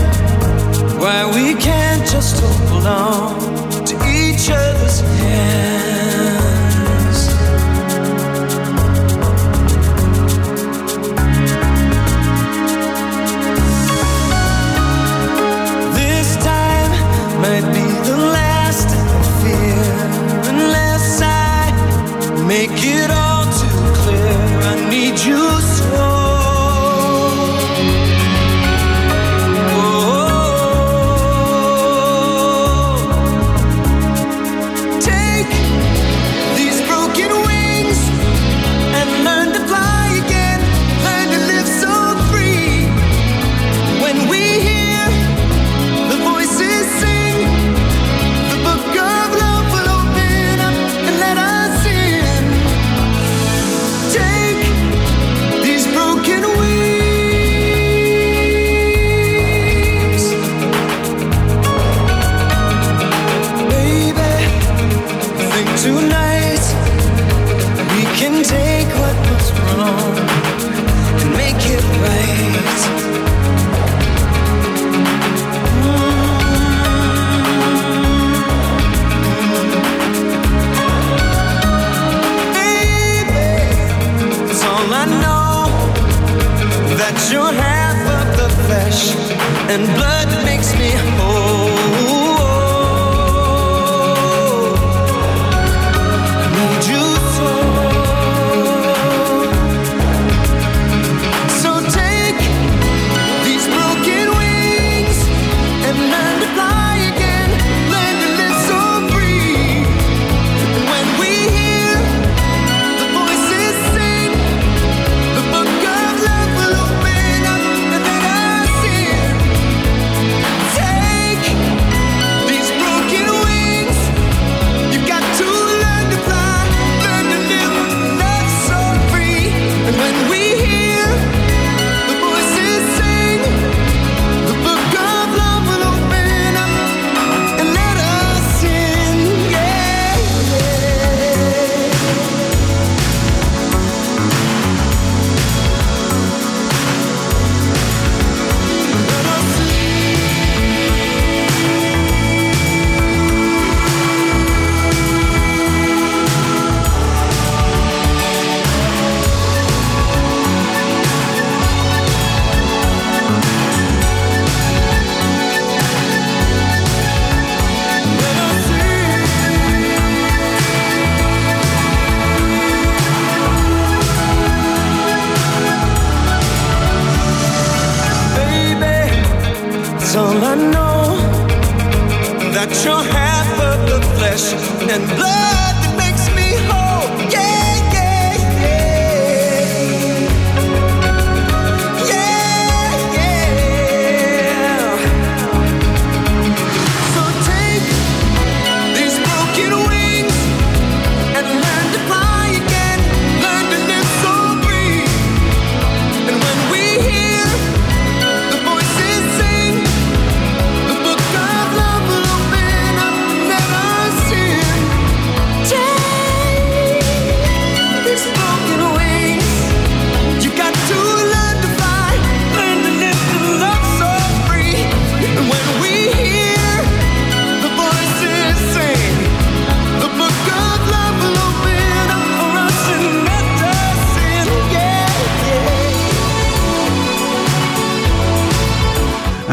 [0.98, 1.77] why we can't
[2.12, 2.40] just
[2.70, 3.47] hold on.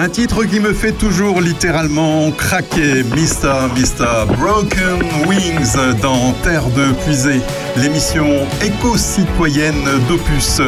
[0.09, 3.68] Titre qui me fait toujours littéralement craquer, Mr.
[3.76, 4.26] Mr.
[4.36, 7.40] Broken Wings dans Terre de Puisée,
[7.76, 8.26] l'émission
[8.62, 10.60] éco-citoyenne d'Opus.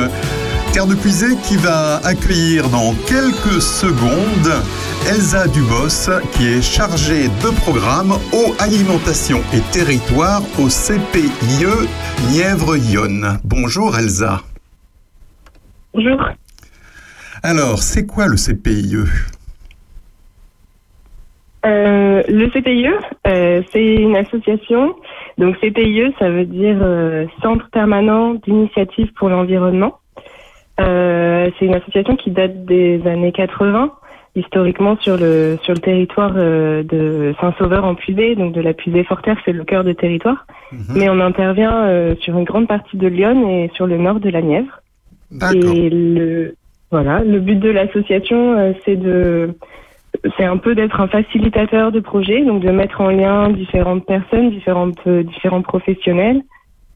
[0.73, 4.53] Terre de Puisée qui va accueillir dans quelques secondes
[5.09, 11.67] Elsa Dubos qui est chargée de programme eau, alimentation et territoire au CPIE
[12.31, 13.39] Nièvre-Yonne.
[13.45, 14.43] Bonjour Elsa.
[15.93, 16.21] Bonjour.
[17.49, 18.97] Alors, c'est quoi le CPIE
[21.65, 22.89] Euh, le CPIE,
[23.29, 24.97] euh, c'est une association.
[25.39, 30.01] Donc CPIE, ça veut dire euh, Centre permanent d'initiative pour l'environnement.
[30.77, 33.93] C'est une association qui date des années 80,
[34.35, 39.39] historiquement sur le sur le territoire de Saint-Sauveur en Puisée, donc de la Puisée Forterre,
[39.45, 40.47] c'est le cœur de territoire.
[40.97, 44.43] Mais on intervient sur une grande partie de Lyon et sur le nord de la
[44.43, 44.83] Nièvre.
[45.55, 46.57] Et le
[46.91, 49.55] voilà, le but de l'association, euh, c'est de
[50.39, 54.51] c'est un peu d'être un facilitateur de projet, donc de mettre en lien différentes personnes,
[54.51, 56.41] différentes, euh, différents professionnels,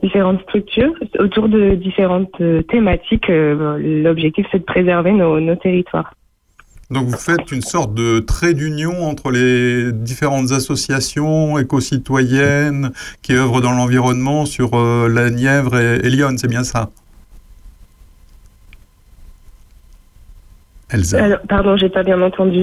[0.03, 3.27] différentes structures autour de différentes euh, thématiques.
[3.29, 6.15] L'objectif, c'est de préserver nos, territoires.
[6.91, 12.91] Donc vous faites une sorte de trait d'union entre les différentes associations éco-citoyennes
[13.23, 16.91] qui œuvrent dans l'environnement sur la Nièvre et, et Lyon, c'est bien ça?
[20.93, 21.23] Elsa.
[21.25, 22.63] Alors, pardon, j'ai pas bien entendu.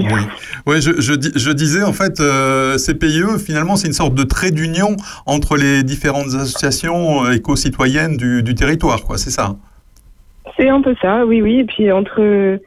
[0.66, 4.24] Oui, je, je, dis- je disais en fait, euh, CPIE, finalement, c'est une sorte de
[4.24, 4.96] trait d'union
[5.26, 9.56] entre les différentes associations euh, éco-citoyennes du, du territoire, quoi, c'est ça?
[10.56, 11.60] C'est un peu ça, oui, oui.
[11.60, 12.58] Et puis entre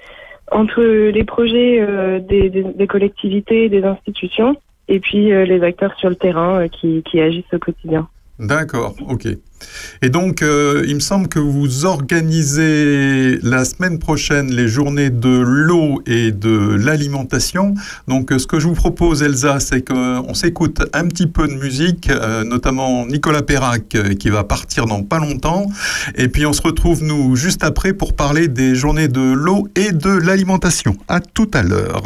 [0.52, 4.56] entre les projets euh, des, des, des collectivités, des institutions,
[4.90, 8.08] et puis euh, les acteurs sur le terrain euh, qui, qui agissent au quotidien.
[8.42, 9.28] D'accord, ok.
[10.02, 15.30] Et donc, euh, il me semble que vous organisez la semaine prochaine les journées de
[15.30, 17.76] l'eau et de l'alimentation.
[18.08, 21.54] Donc, euh, ce que je vous propose, Elsa, c'est qu'on s'écoute un petit peu de
[21.54, 25.68] musique, euh, notamment Nicolas Perrac, euh, qui va partir dans pas longtemps.
[26.16, 29.92] Et puis, on se retrouve, nous, juste après, pour parler des journées de l'eau et
[29.92, 30.98] de l'alimentation.
[31.08, 32.02] À tout à l'heure.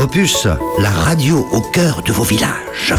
[0.00, 0.48] Opus,
[0.78, 2.94] la radio au cœur de vos villages.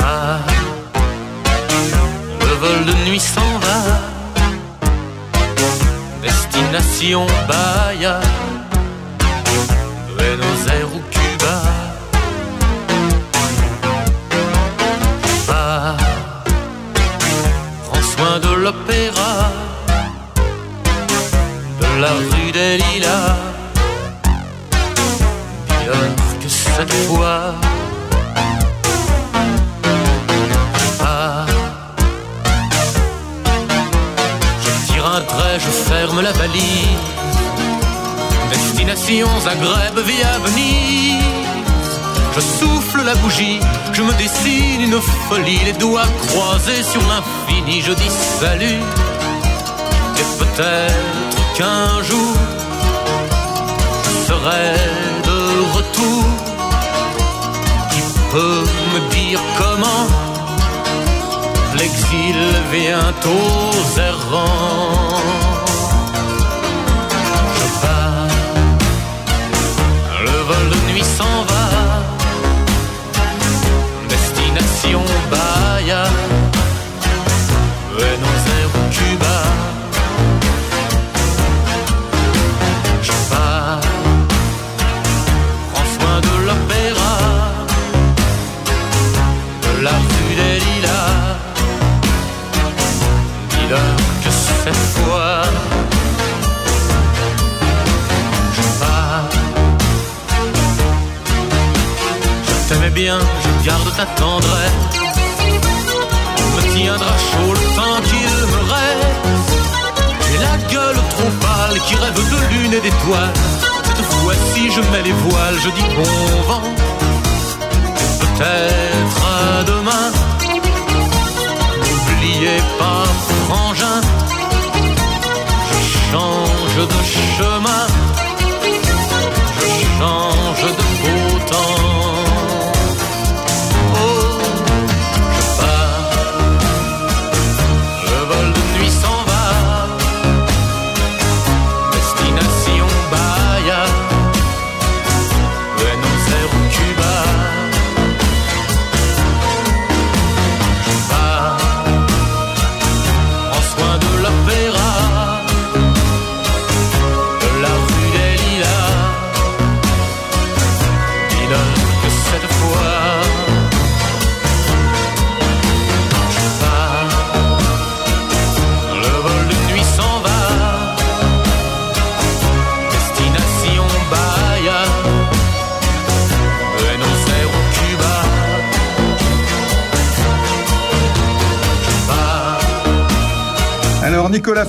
[0.00, 0.38] Ah,
[2.40, 3.80] le vol de nuit s'en va.
[6.22, 7.83] Destination Bahia,
[31.00, 31.46] Ah.
[34.62, 37.04] Je tire un trait, je ferme la valise.
[38.50, 41.22] Destination Zagreb via Venise.
[42.34, 43.60] Je souffle la bougie,
[43.92, 47.80] je me dessine une folie, les doigts croisés sur l'infini.
[47.80, 48.10] Je dis
[48.40, 48.82] salut,
[50.20, 52.34] et peut-être qu'un jour
[54.04, 54.74] je serai
[55.28, 55.40] de
[55.76, 56.53] retour.
[58.34, 60.08] Me dire comment
[61.78, 62.36] l'exil
[62.72, 65.20] vient aux errants.
[67.54, 68.28] Je pars,
[70.24, 71.53] le vol de nuit s'en va.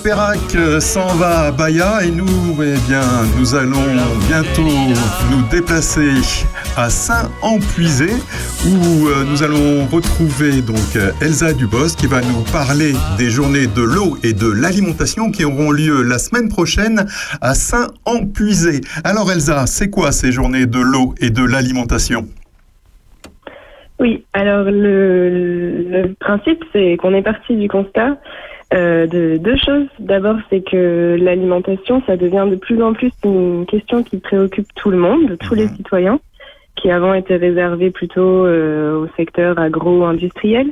[0.06, 2.27] Perrac euh, s'en va à Bahia et nous,
[2.61, 3.02] eh bien,
[3.40, 3.82] nous allons
[4.27, 4.61] bientôt
[5.32, 6.11] nous déplacer
[6.77, 8.11] à Saint-Empuisé
[8.68, 13.65] où euh, nous allons retrouver donc euh, Elsa Dubos qui va nous parler des journées
[13.65, 17.07] de l'eau et de l'alimentation qui auront lieu la semaine prochaine
[17.41, 18.82] à Saint-Empuisé.
[19.03, 22.27] Alors Elsa, c'est quoi ces journées de l'eau et de l'alimentation?
[23.98, 28.19] Oui, alors le, le principe, c'est qu'on est parti du constat
[28.74, 29.88] euh, de deux choses.
[30.00, 34.90] D'abord, c'est que l'alimentation, ça devient de plus en plus une question qui préoccupe tout
[34.90, 36.20] le monde, tous les citoyens,
[36.76, 40.68] qui avant était réservée plutôt euh, au secteur agro-industriel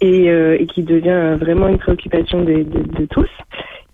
[0.00, 3.30] et, euh, et qui devient vraiment une préoccupation de, de- de tous.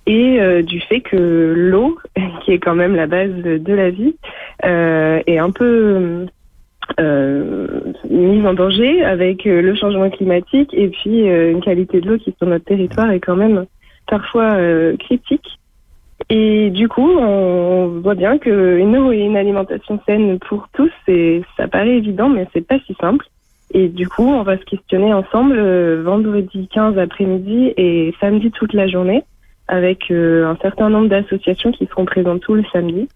[0.07, 1.97] Et du fait que l'eau,
[2.45, 4.17] qui est quand même la base de, la vie,
[4.65, 6.27] est un peu
[6.99, 12.19] mise en danger avec euh, le changement climatique et puis euh, une qualité de l'eau
[12.19, 13.67] qui sur notre territoire est quand même
[14.07, 15.59] parfois euh, critique.
[16.29, 21.43] Et du coup, on voit bien qu'une eau et une alimentation saine pour tous, c'est,
[21.57, 23.27] ça paraît évident, mais c'est pas si simple.
[23.73, 28.75] Et du coup, on va se questionner ensemble euh, vendredi 15 après-midi et samedi toute
[28.75, 29.23] la journée
[29.69, 33.09] avec euh, un certain nombre d'associations qui seront présentes tout le samedi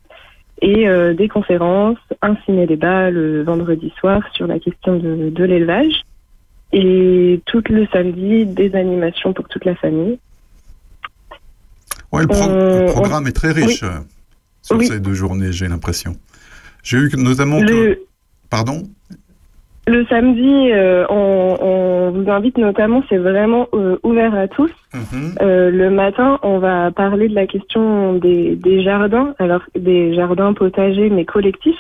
[0.62, 6.02] et euh, des conférences, un ciné-débat le vendredi soir sur la question de, de l'élevage
[6.72, 10.18] et tout le samedi des animations pour toute la famille.
[12.12, 13.88] Ouais, le, pro- Euh, le programme est très riche oui.
[13.88, 13.98] euh,
[14.62, 14.86] sur Oui.
[14.86, 16.16] ces deux journées, j'ai l'impression.
[16.82, 17.98] J'ai eu notamment que...
[18.50, 18.84] Pardon?
[19.86, 24.70] Le samedi, euh, on, on vous invite notamment, c'est vraiment euh, ouvert à tous.
[25.42, 30.54] Euh, le matin, on va parler de la question des, des jardins, alors des jardins
[30.54, 31.78] potagers mais collectifs,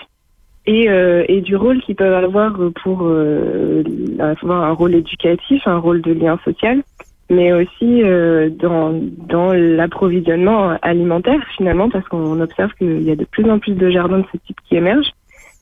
[0.66, 3.82] et, euh, et du rôle qu'ils peuvent avoir pour euh,
[4.18, 6.82] avoir un rôle éducatif, un rôle de lien social,
[7.30, 8.92] mais aussi euh, dans,
[9.28, 13.90] dans l'approvisionnement alimentaire finalement, parce qu'on observe qu'il y a de plus en plus de
[13.90, 15.12] jardins de ce type qui émergent.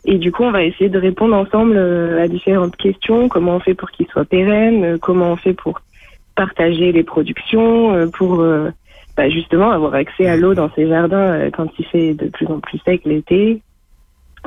[0.04, 3.28] Et du coup, on va essayer de répondre ensemble euh, à différentes questions.
[3.28, 5.80] Comment on fait pour qu'ils soient pérennes euh, Comment on fait pour
[6.34, 8.44] partager les productions euh, Pour
[9.16, 12.60] bah, justement avoir accès à l'eau dans ces jardins quand il fait de plus en
[12.60, 13.60] plus sec l'été,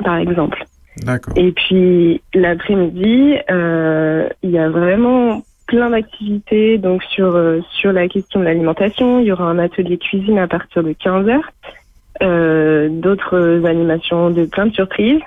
[0.02, 0.66] par exemple.
[1.02, 1.34] D'accord.
[1.36, 8.08] Et puis l'après-midi, euh, il y a vraiment plein d'activités donc sur euh, sur la
[8.08, 9.20] question de l'alimentation.
[9.20, 11.50] Il y aura un atelier cuisine à partir de 15 heures,
[12.22, 15.20] euh, d'autres animations de plein de surprises.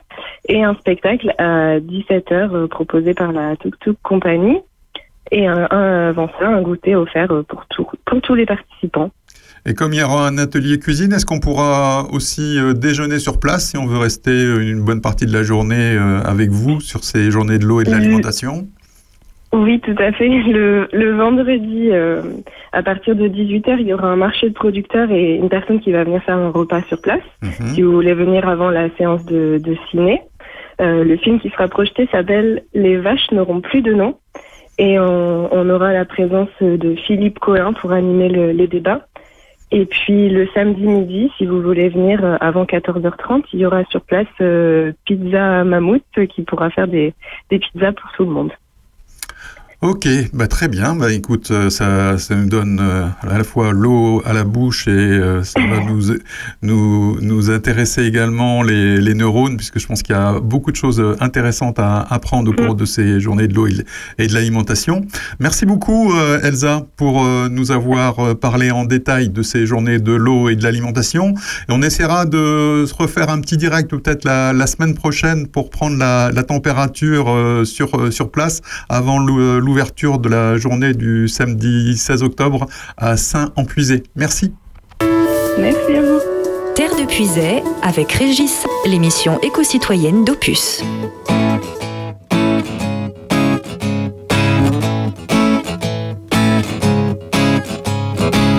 [0.47, 4.57] Et un spectacle à 17 heures euh, proposé par la Tuk Tuk Compagnie
[5.31, 9.11] et un, un- avant ça un goûter offert euh, pour tout, pour tous les participants.
[9.65, 13.69] Et comme il y aura un atelier cuisine, est-ce qu'on pourra aussi déjeuner sur place
[13.71, 17.59] si on veut rester une bonne partie de la journée avec vous sur ces journées
[17.59, 18.69] de l'eau et de l'alimentation?
[19.51, 20.27] Oui, tout à fait.
[20.47, 22.21] Le, le vendredi, euh,
[22.71, 25.91] à partir de 18h, il y aura un marché de producteurs et une personne qui
[25.91, 27.23] va venir faire un repas sur place.
[27.73, 30.21] Si vous voulez venir avant la séance de, de ciné.
[30.81, 34.15] Euh, le film qui sera projeté s'appelle Les vaches n'auront plus de nom.
[34.77, 39.01] Et on, on aura la présence de Philippe Cohen pour animer le- les débats.
[39.71, 43.83] Et puis le samedi midi, si vous voulez venir euh, avant 14h30, il y aura
[43.85, 47.13] sur place euh, Pizza Mammouth qui pourra faire des,
[47.51, 48.51] des pizzas pour tout le monde.
[49.81, 50.93] Ok, bah très bien.
[50.93, 54.89] Bah écoute, euh, ça, ça nous donne euh, à la fois l'eau à la bouche
[54.89, 56.01] et euh, ça va nous,
[56.61, 60.75] nous, nous intéresser également les, les neurones, puisque je pense qu'il y a beaucoup de
[60.75, 65.05] choses intéressantes à apprendre au cours de ces journées de l'eau et de- l'alimentation.
[65.39, 66.11] Merci beaucoup
[66.43, 71.29] Elsa pour nous avoir parlé en détail de ces journées de l'eau et de l'alimentation.
[71.69, 75.69] Et on essaiera de se refaire un petit direct peut-être la, la semaine prochaine pour
[75.69, 77.33] prendre la, la température
[77.63, 82.65] sur, sur place avant l'ou- l'ouverture de la journée du samedi 16 octobre
[82.97, 84.01] à Saint-Empuisé.
[84.15, 84.51] Merci.
[85.59, 86.19] Merci à vous.
[86.75, 90.81] Terre de Puisay avec Régis, l'émission éco-citoyenne d'Opus.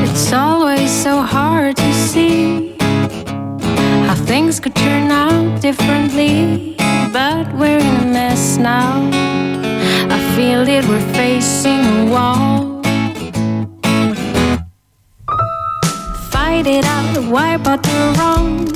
[0.05, 2.77] It's always so hard to see
[4.07, 6.77] how things could turn out differently,
[7.12, 9.30] but we're in a mess now.
[10.61, 12.82] Feel it, we're facing a wall.
[16.31, 18.66] Fight it out, wipe out the wrong.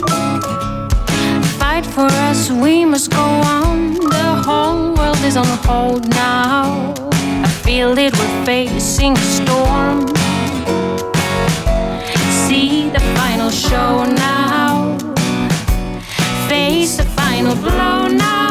[1.59, 3.97] Fight for us, we must go on.
[3.97, 6.95] The whole world is on hold now.
[7.45, 10.07] I feel it, we're facing a storm
[12.49, 14.97] see the final show now.
[16.49, 18.44] Face the final blow now.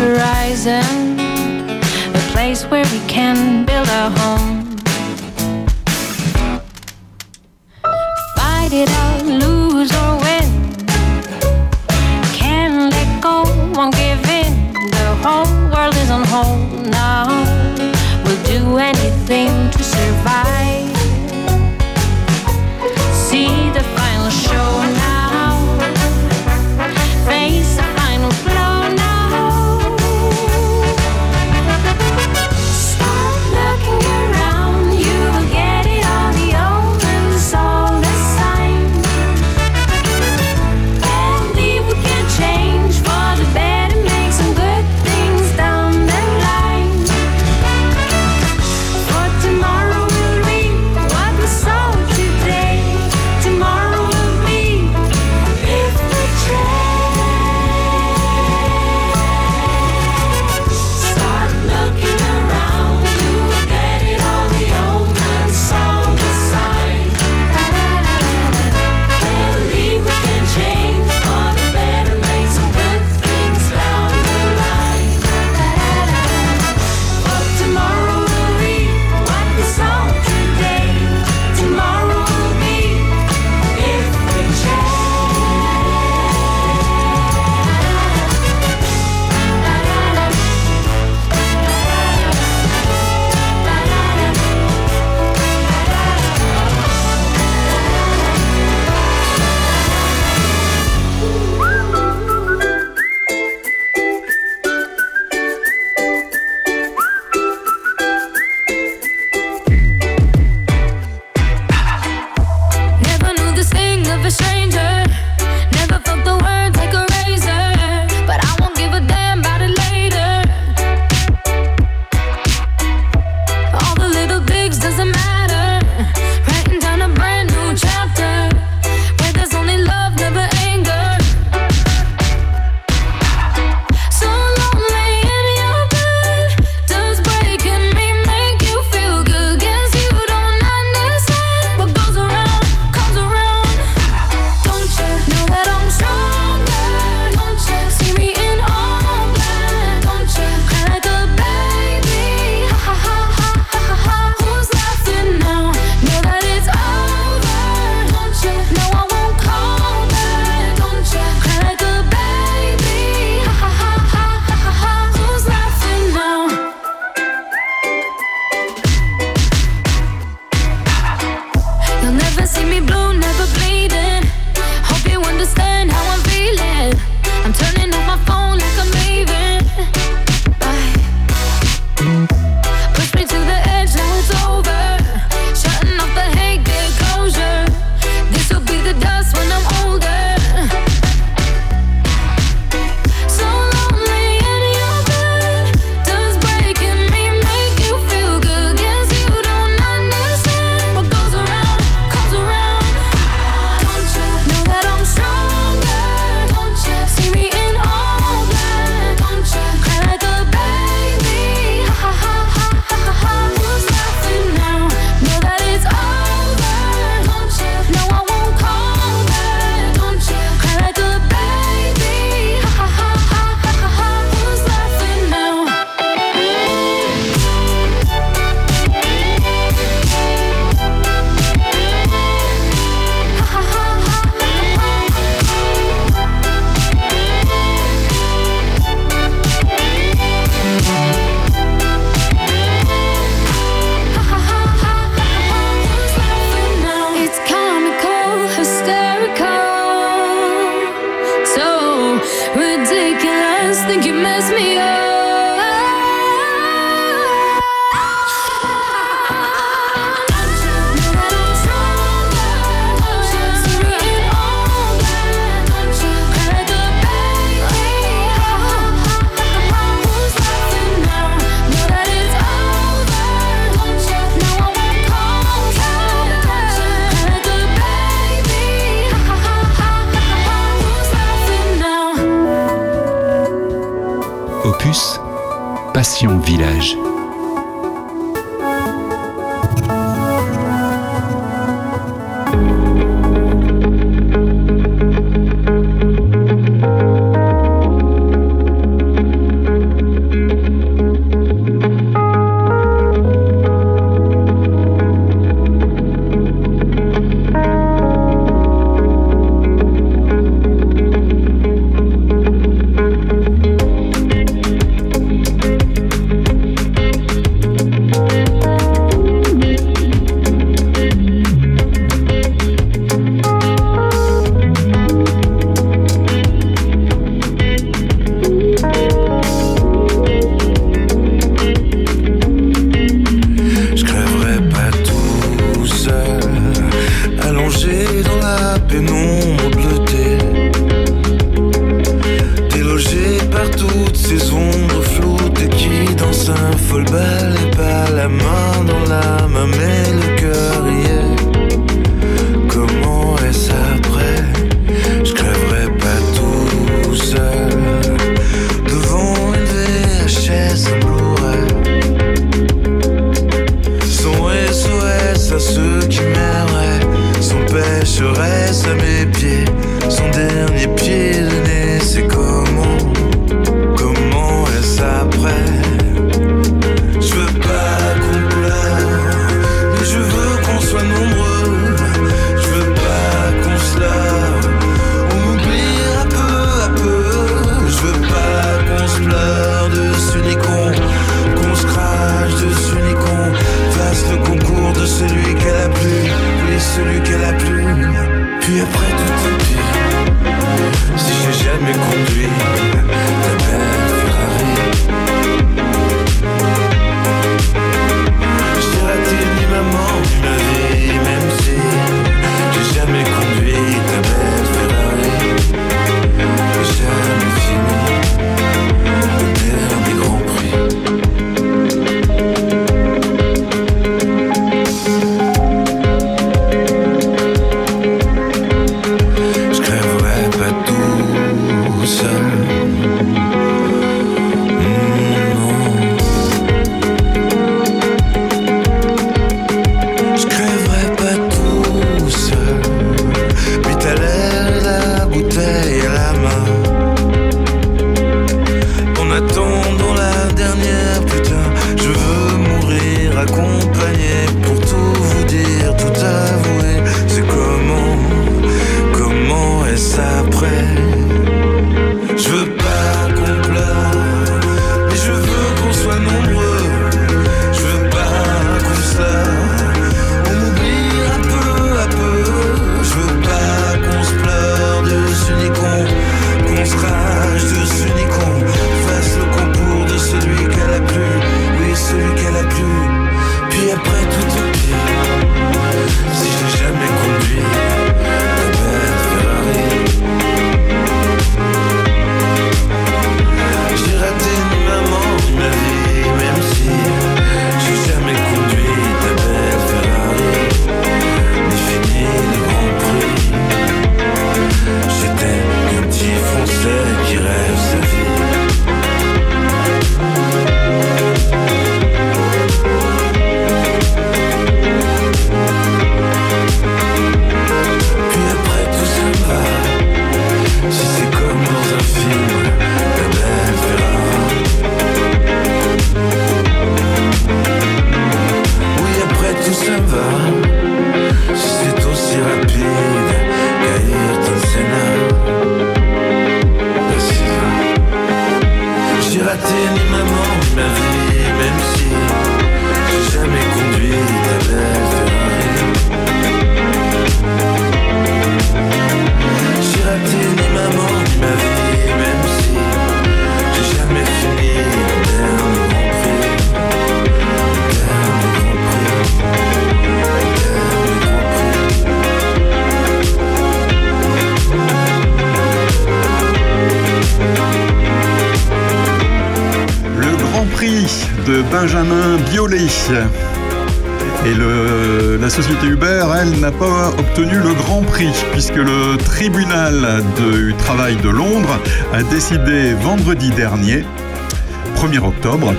[0.00, 4.76] horizon, a place where we can build our home.
[8.36, 10.48] Fight it out, lose or win.
[12.40, 13.44] Can't let go,
[13.76, 14.72] won't give in.
[14.98, 17.26] The whole world is on hold now.
[18.24, 20.59] We'll do anything to survive.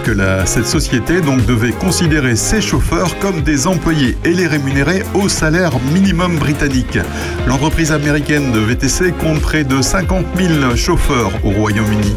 [0.03, 0.15] Que
[0.45, 6.37] cette société devait considérer ses chauffeurs comme des employés et les rémunérer au salaire minimum
[6.37, 6.97] britannique.
[7.47, 12.15] L'entreprise américaine de VTC compte près de 50 000 chauffeurs au Royaume-Uni.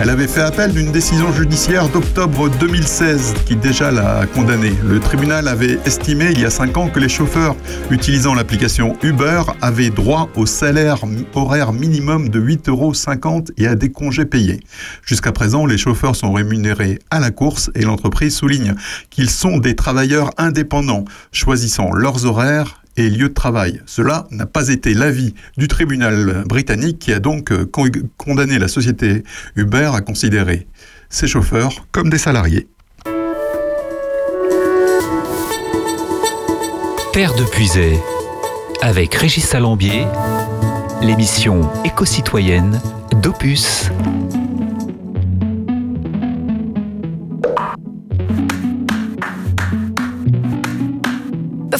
[0.00, 4.74] Elle avait fait appel d'une décision judiciaire d'octobre 2016 qui déjà l'a condamnée.
[4.84, 7.56] Le tribunal avait estimé il y a 5 ans que les chauffeurs
[7.90, 10.98] utilisant l'application Uber avaient droit au salaire
[11.34, 14.60] horaire minimum de 8,50 euros et à des congés payés.
[15.04, 18.74] Jusqu'à présent, les chauffeurs sont rémunérés à la course et l'entreprise souligne
[19.10, 23.80] qu'ils sont des travailleurs indépendants, choisissant leurs horaires et lieux de travail.
[23.86, 28.68] Cela n'a pas été l'avis du tribunal britannique qui a donc euh, con- condamné la
[28.68, 29.24] société
[29.56, 30.66] Uber à considérer
[31.08, 32.68] ses chauffeurs comme des salariés.
[37.12, 37.98] Terre de Puisay,
[38.82, 40.06] avec Régis Salambier,
[41.02, 42.80] l'émission éco-citoyenne
[43.22, 43.90] d'Opus.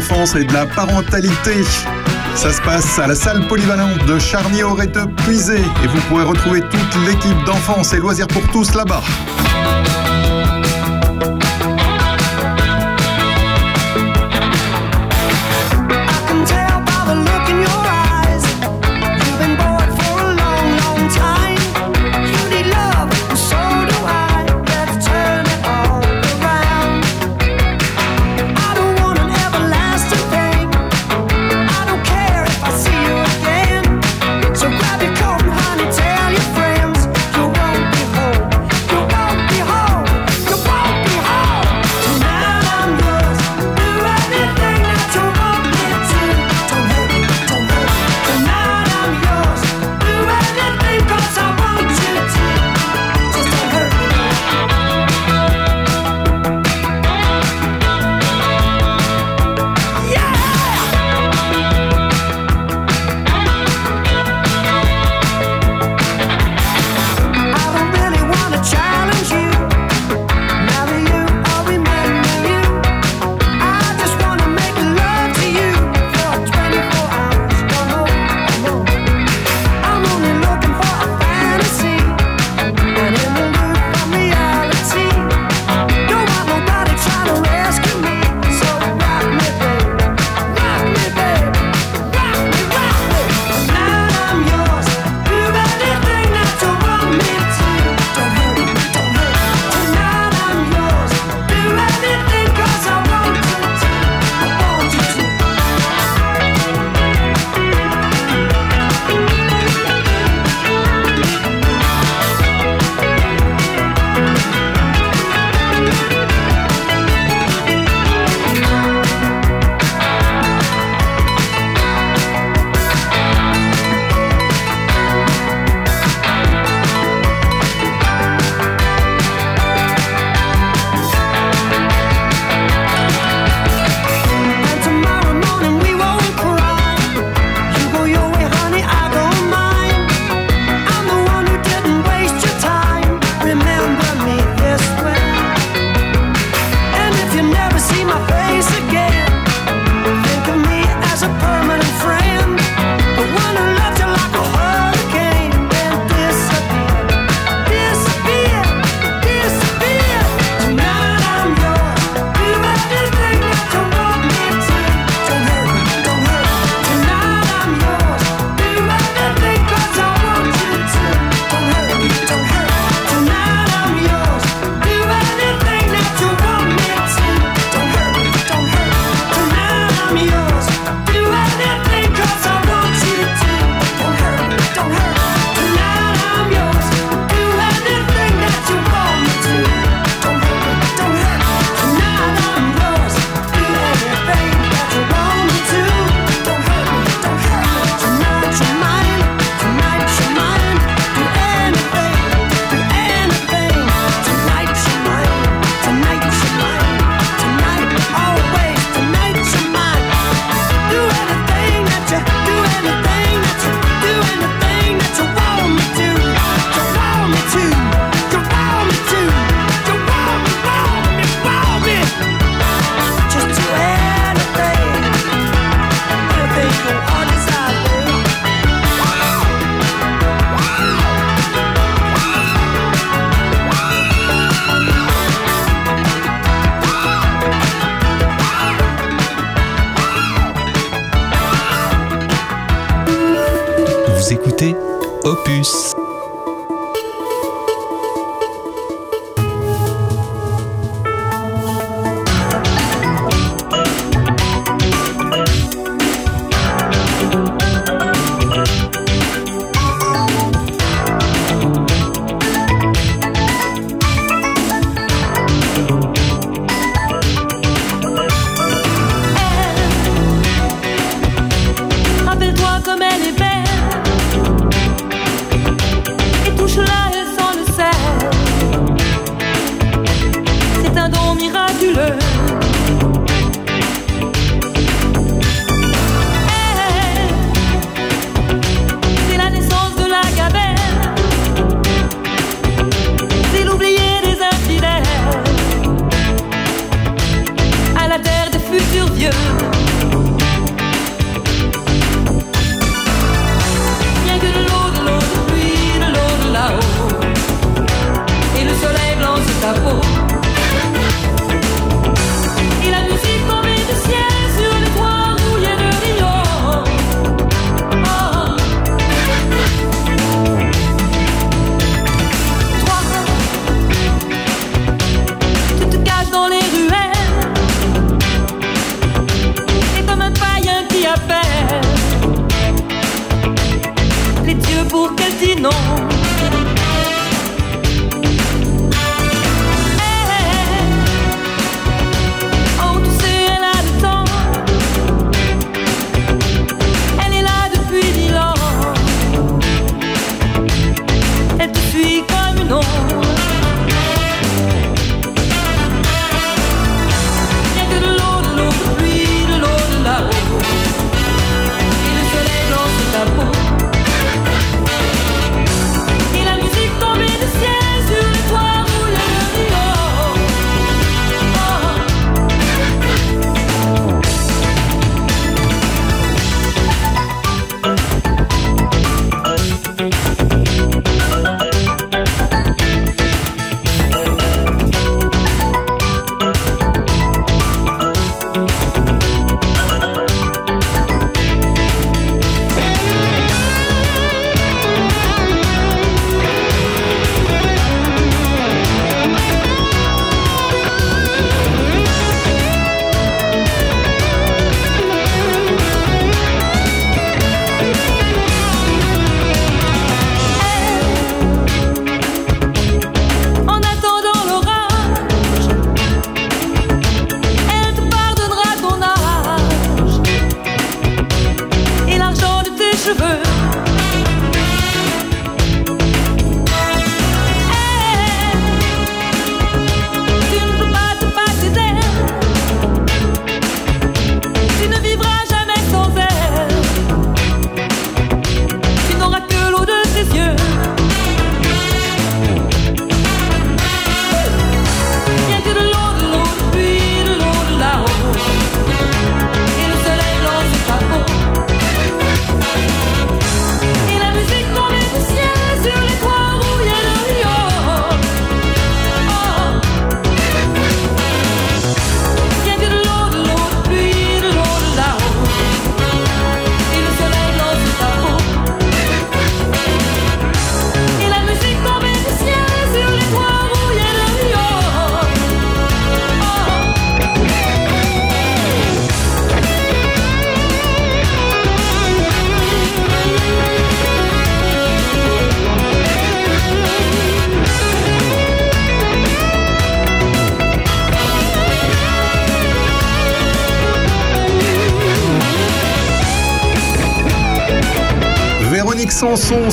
[0.00, 1.62] l'enfance et de la parentalité.
[2.34, 6.62] Ça se passe à la salle polyvalente de charnier aureteux puisé et vous pourrez retrouver
[6.62, 9.02] toute l'équipe d'enfance et loisirs pour tous là-bas.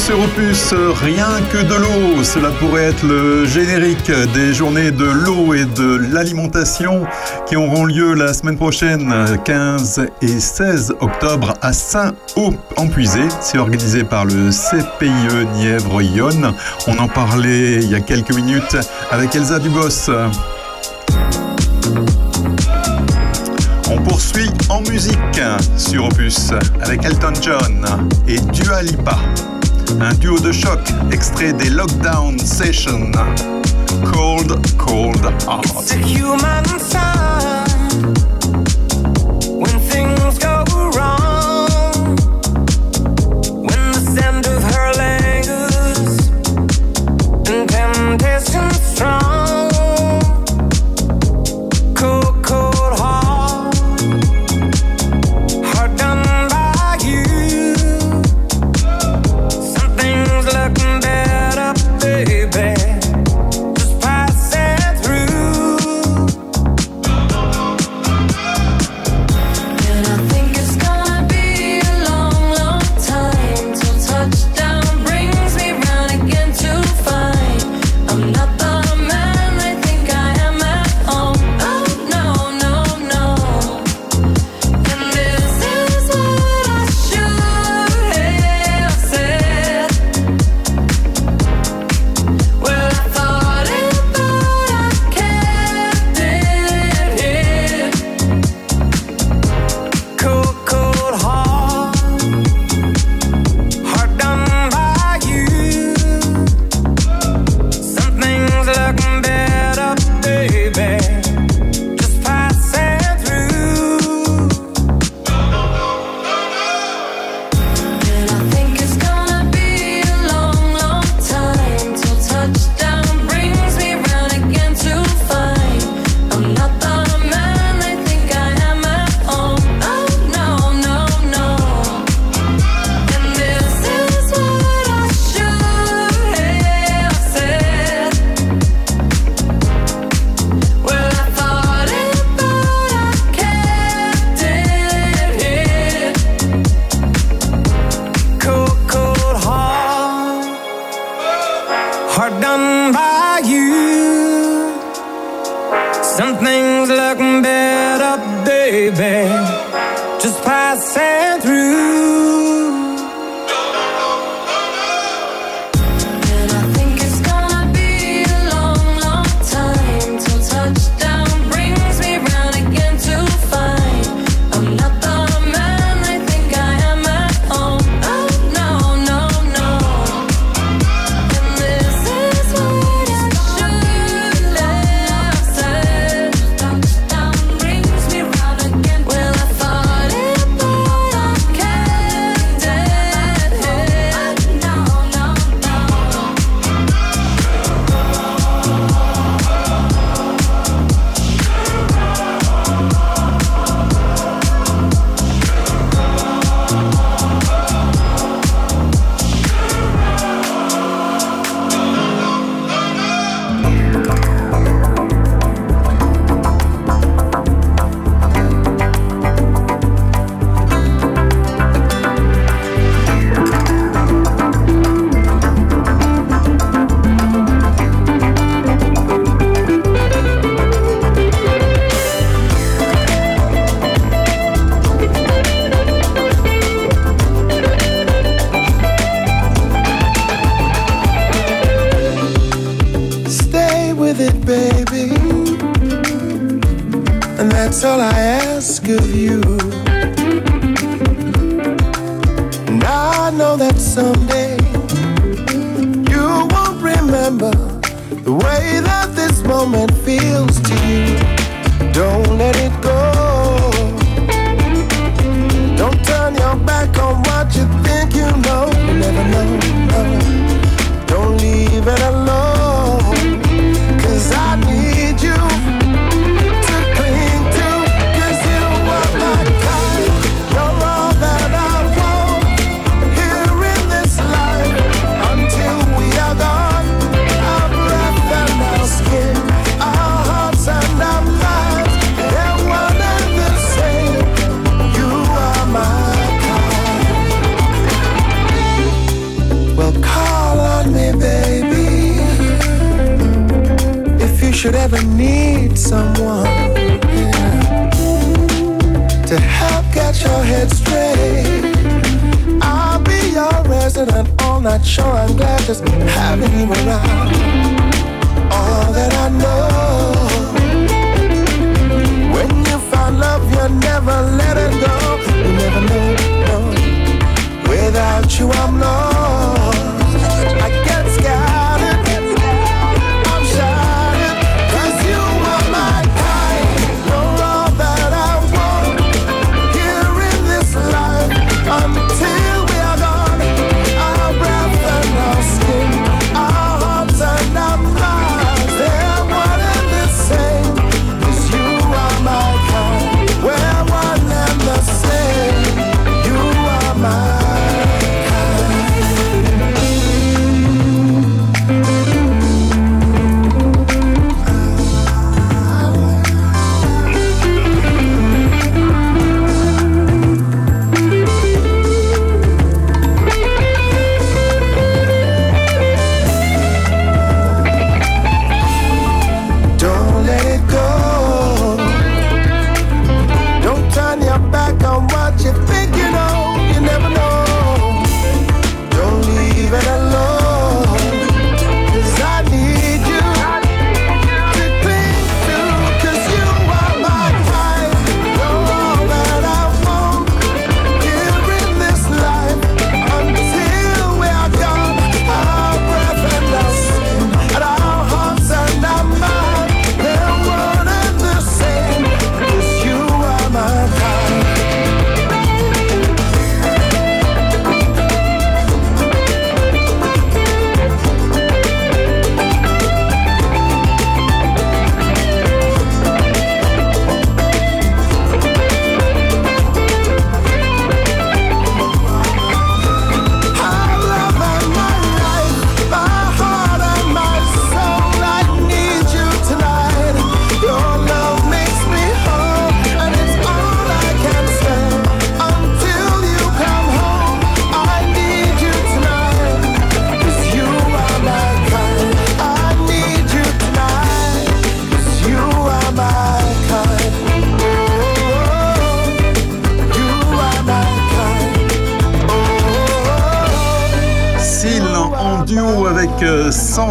[0.08, 0.74] sur Opus,
[1.04, 2.24] rien que de l'eau.
[2.24, 7.06] Cela pourrait être le générique des journées de l'eau et de l'alimentation
[7.46, 9.14] qui auront lieu la semaine prochaine,
[9.44, 13.20] 15 et 16 octobre à Saint-Haut-Empuisé.
[13.42, 16.54] C'est organisé par le CPIE Nièvre-Yonne.
[16.88, 18.78] On en parlait il y a quelques minutes
[19.12, 20.10] avec Elsa Dubos.
[23.92, 25.42] On poursuit en musique
[25.76, 26.52] sur Opus
[26.82, 27.86] avec Elton John
[28.26, 29.18] et Dualipa
[30.00, 30.80] un duo de choc
[31.12, 33.12] extrait des Lockdown Sessions.
[34.12, 35.66] Cold, cold heart.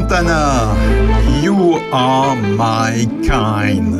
[0.08, 0.72] Santana.
[1.42, 3.94] You are my kind.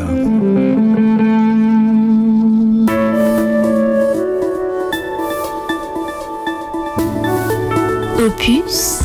[8.21, 9.03] Opus,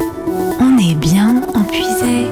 [0.59, 2.27] on est bien empuisé.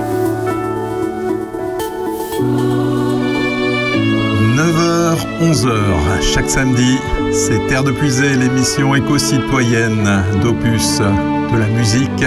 [4.56, 6.98] 9h, 11h, chaque samedi,
[7.34, 12.26] c'est Terre de Puisée, l'émission éco-citoyenne d'Opus, de la musique,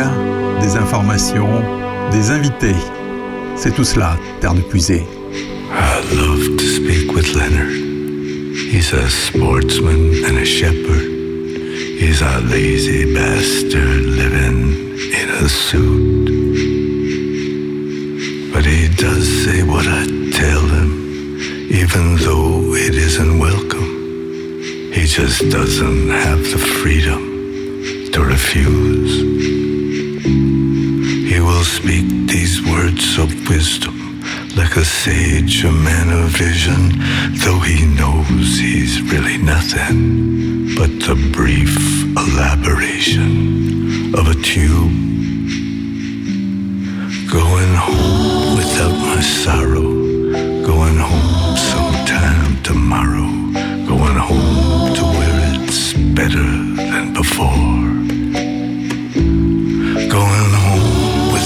[0.60, 2.76] des informations, des invités.
[3.56, 5.04] C'est tout cela, Terre de Puisée.
[5.70, 7.72] I love to speak with Leonard.
[8.70, 11.08] He's a sportsman and a shepherd.
[11.98, 16.30] He's a lazy bastard living in a suit.
[18.52, 21.38] But he does say what I tell him,
[21.70, 24.92] even though it isn't welcome.
[24.92, 29.61] He just doesn't have the freedom to refuse.
[31.52, 34.22] Will speak these words of wisdom
[34.56, 36.80] like a sage, a man of vision,
[37.44, 41.76] though he knows he's really nothing but the brief
[42.16, 44.96] elaboration of a tube.
[47.30, 49.90] Going home without my sorrow,
[50.70, 53.28] going home sometime tomorrow,
[53.92, 56.48] going home to where it's better
[56.90, 57.82] than before.
[60.16, 60.51] Going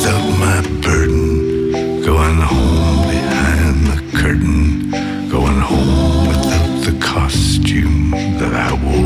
[0.07, 4.89] without my burden, going home behind the curtain,
[5.29, 9.06] going home without the costume that I wore.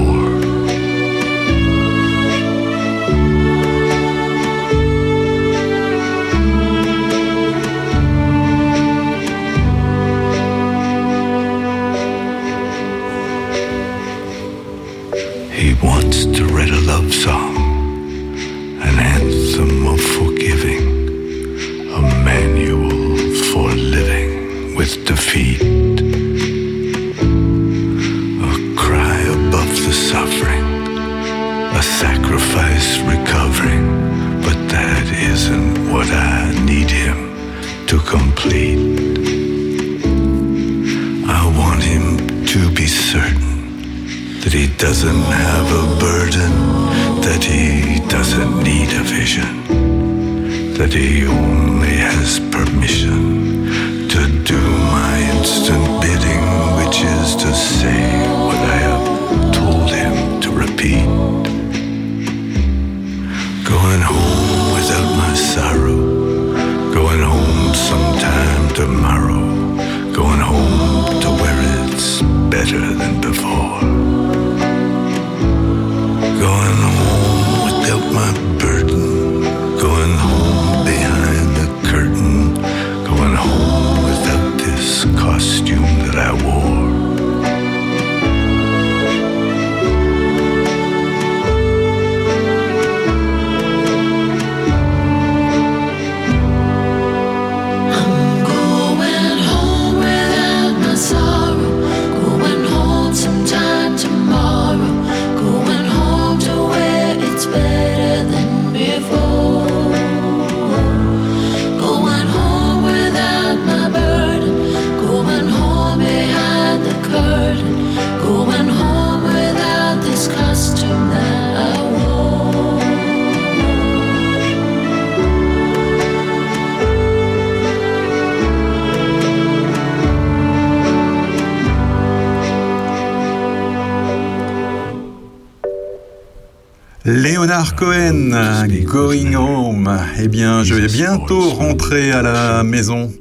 [138.91, 139.89] Going Home.
[140.19, 143.13] Eh bien, je vais bientôt rentrer à la maison,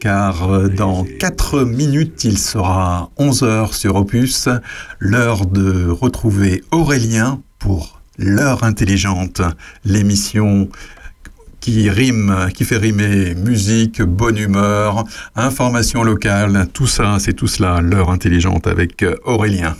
[0.00, 4.48] car euh, dans 4 minutes, il sera 11h sur Opus,
[4.98, 9.40] l'heure de retrouver Aurélien pour L'heure intelligente,
[9.84, 10.68] l'émission
[11.60, 15.04] qui rime, qui fait rimer musique, bonne humeur,
[15.36, 19.76] information locale, tout ça, c'est tout cela, l'heure intelligente avec euh, Aurélien.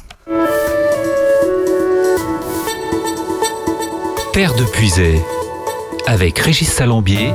[4.35, 5.21] Terre de Puisée,
[6.09, 7.31] avec Régis Salambier,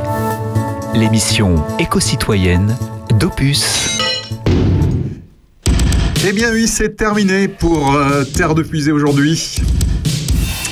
[0.94, 2.78] l'émission éco-citoyenne
[3.18, 3.98] d'Opus.
[6.28, 9.62] Eh bien oui, c'est terminé pour euh, Terre de Puisée aujourd'hui.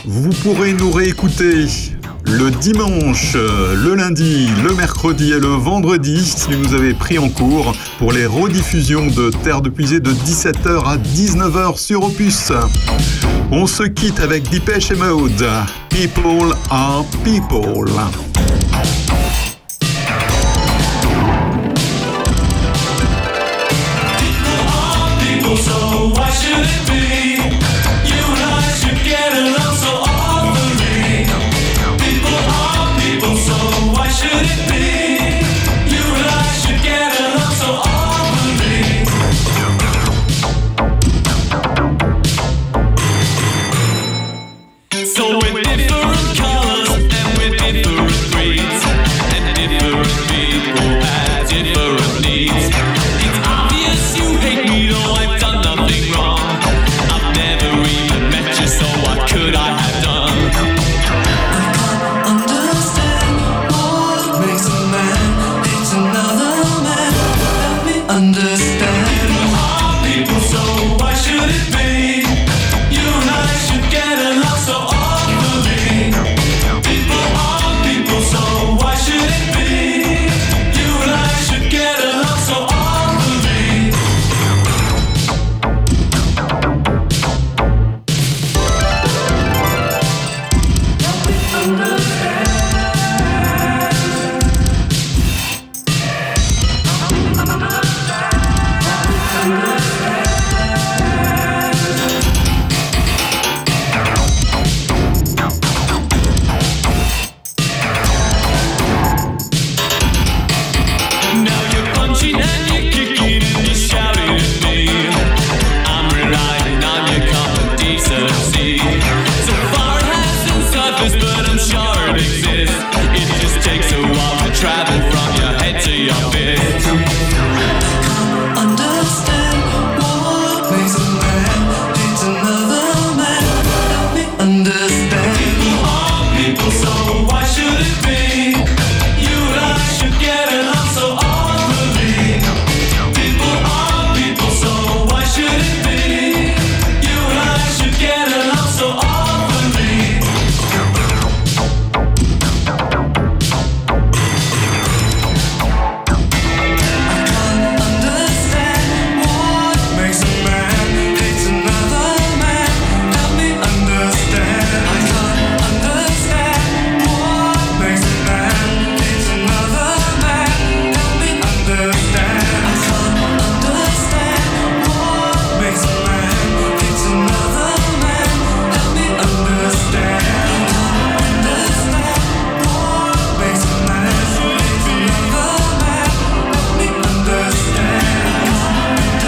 [0.03, 1.67] Vous pourrez nous réécouter
[2.27, 7.73] le dimanche, le lundi, le mercredi et le vendredi si vous avez pris en cours
[7.97, 12.51] pour les rediffusions de Terre de Puisée de 17h à 19h sur Opus.
[13.51, 15.45] On se quitte avec Dépêche et Mode.
[15.89, 17.89] People are people.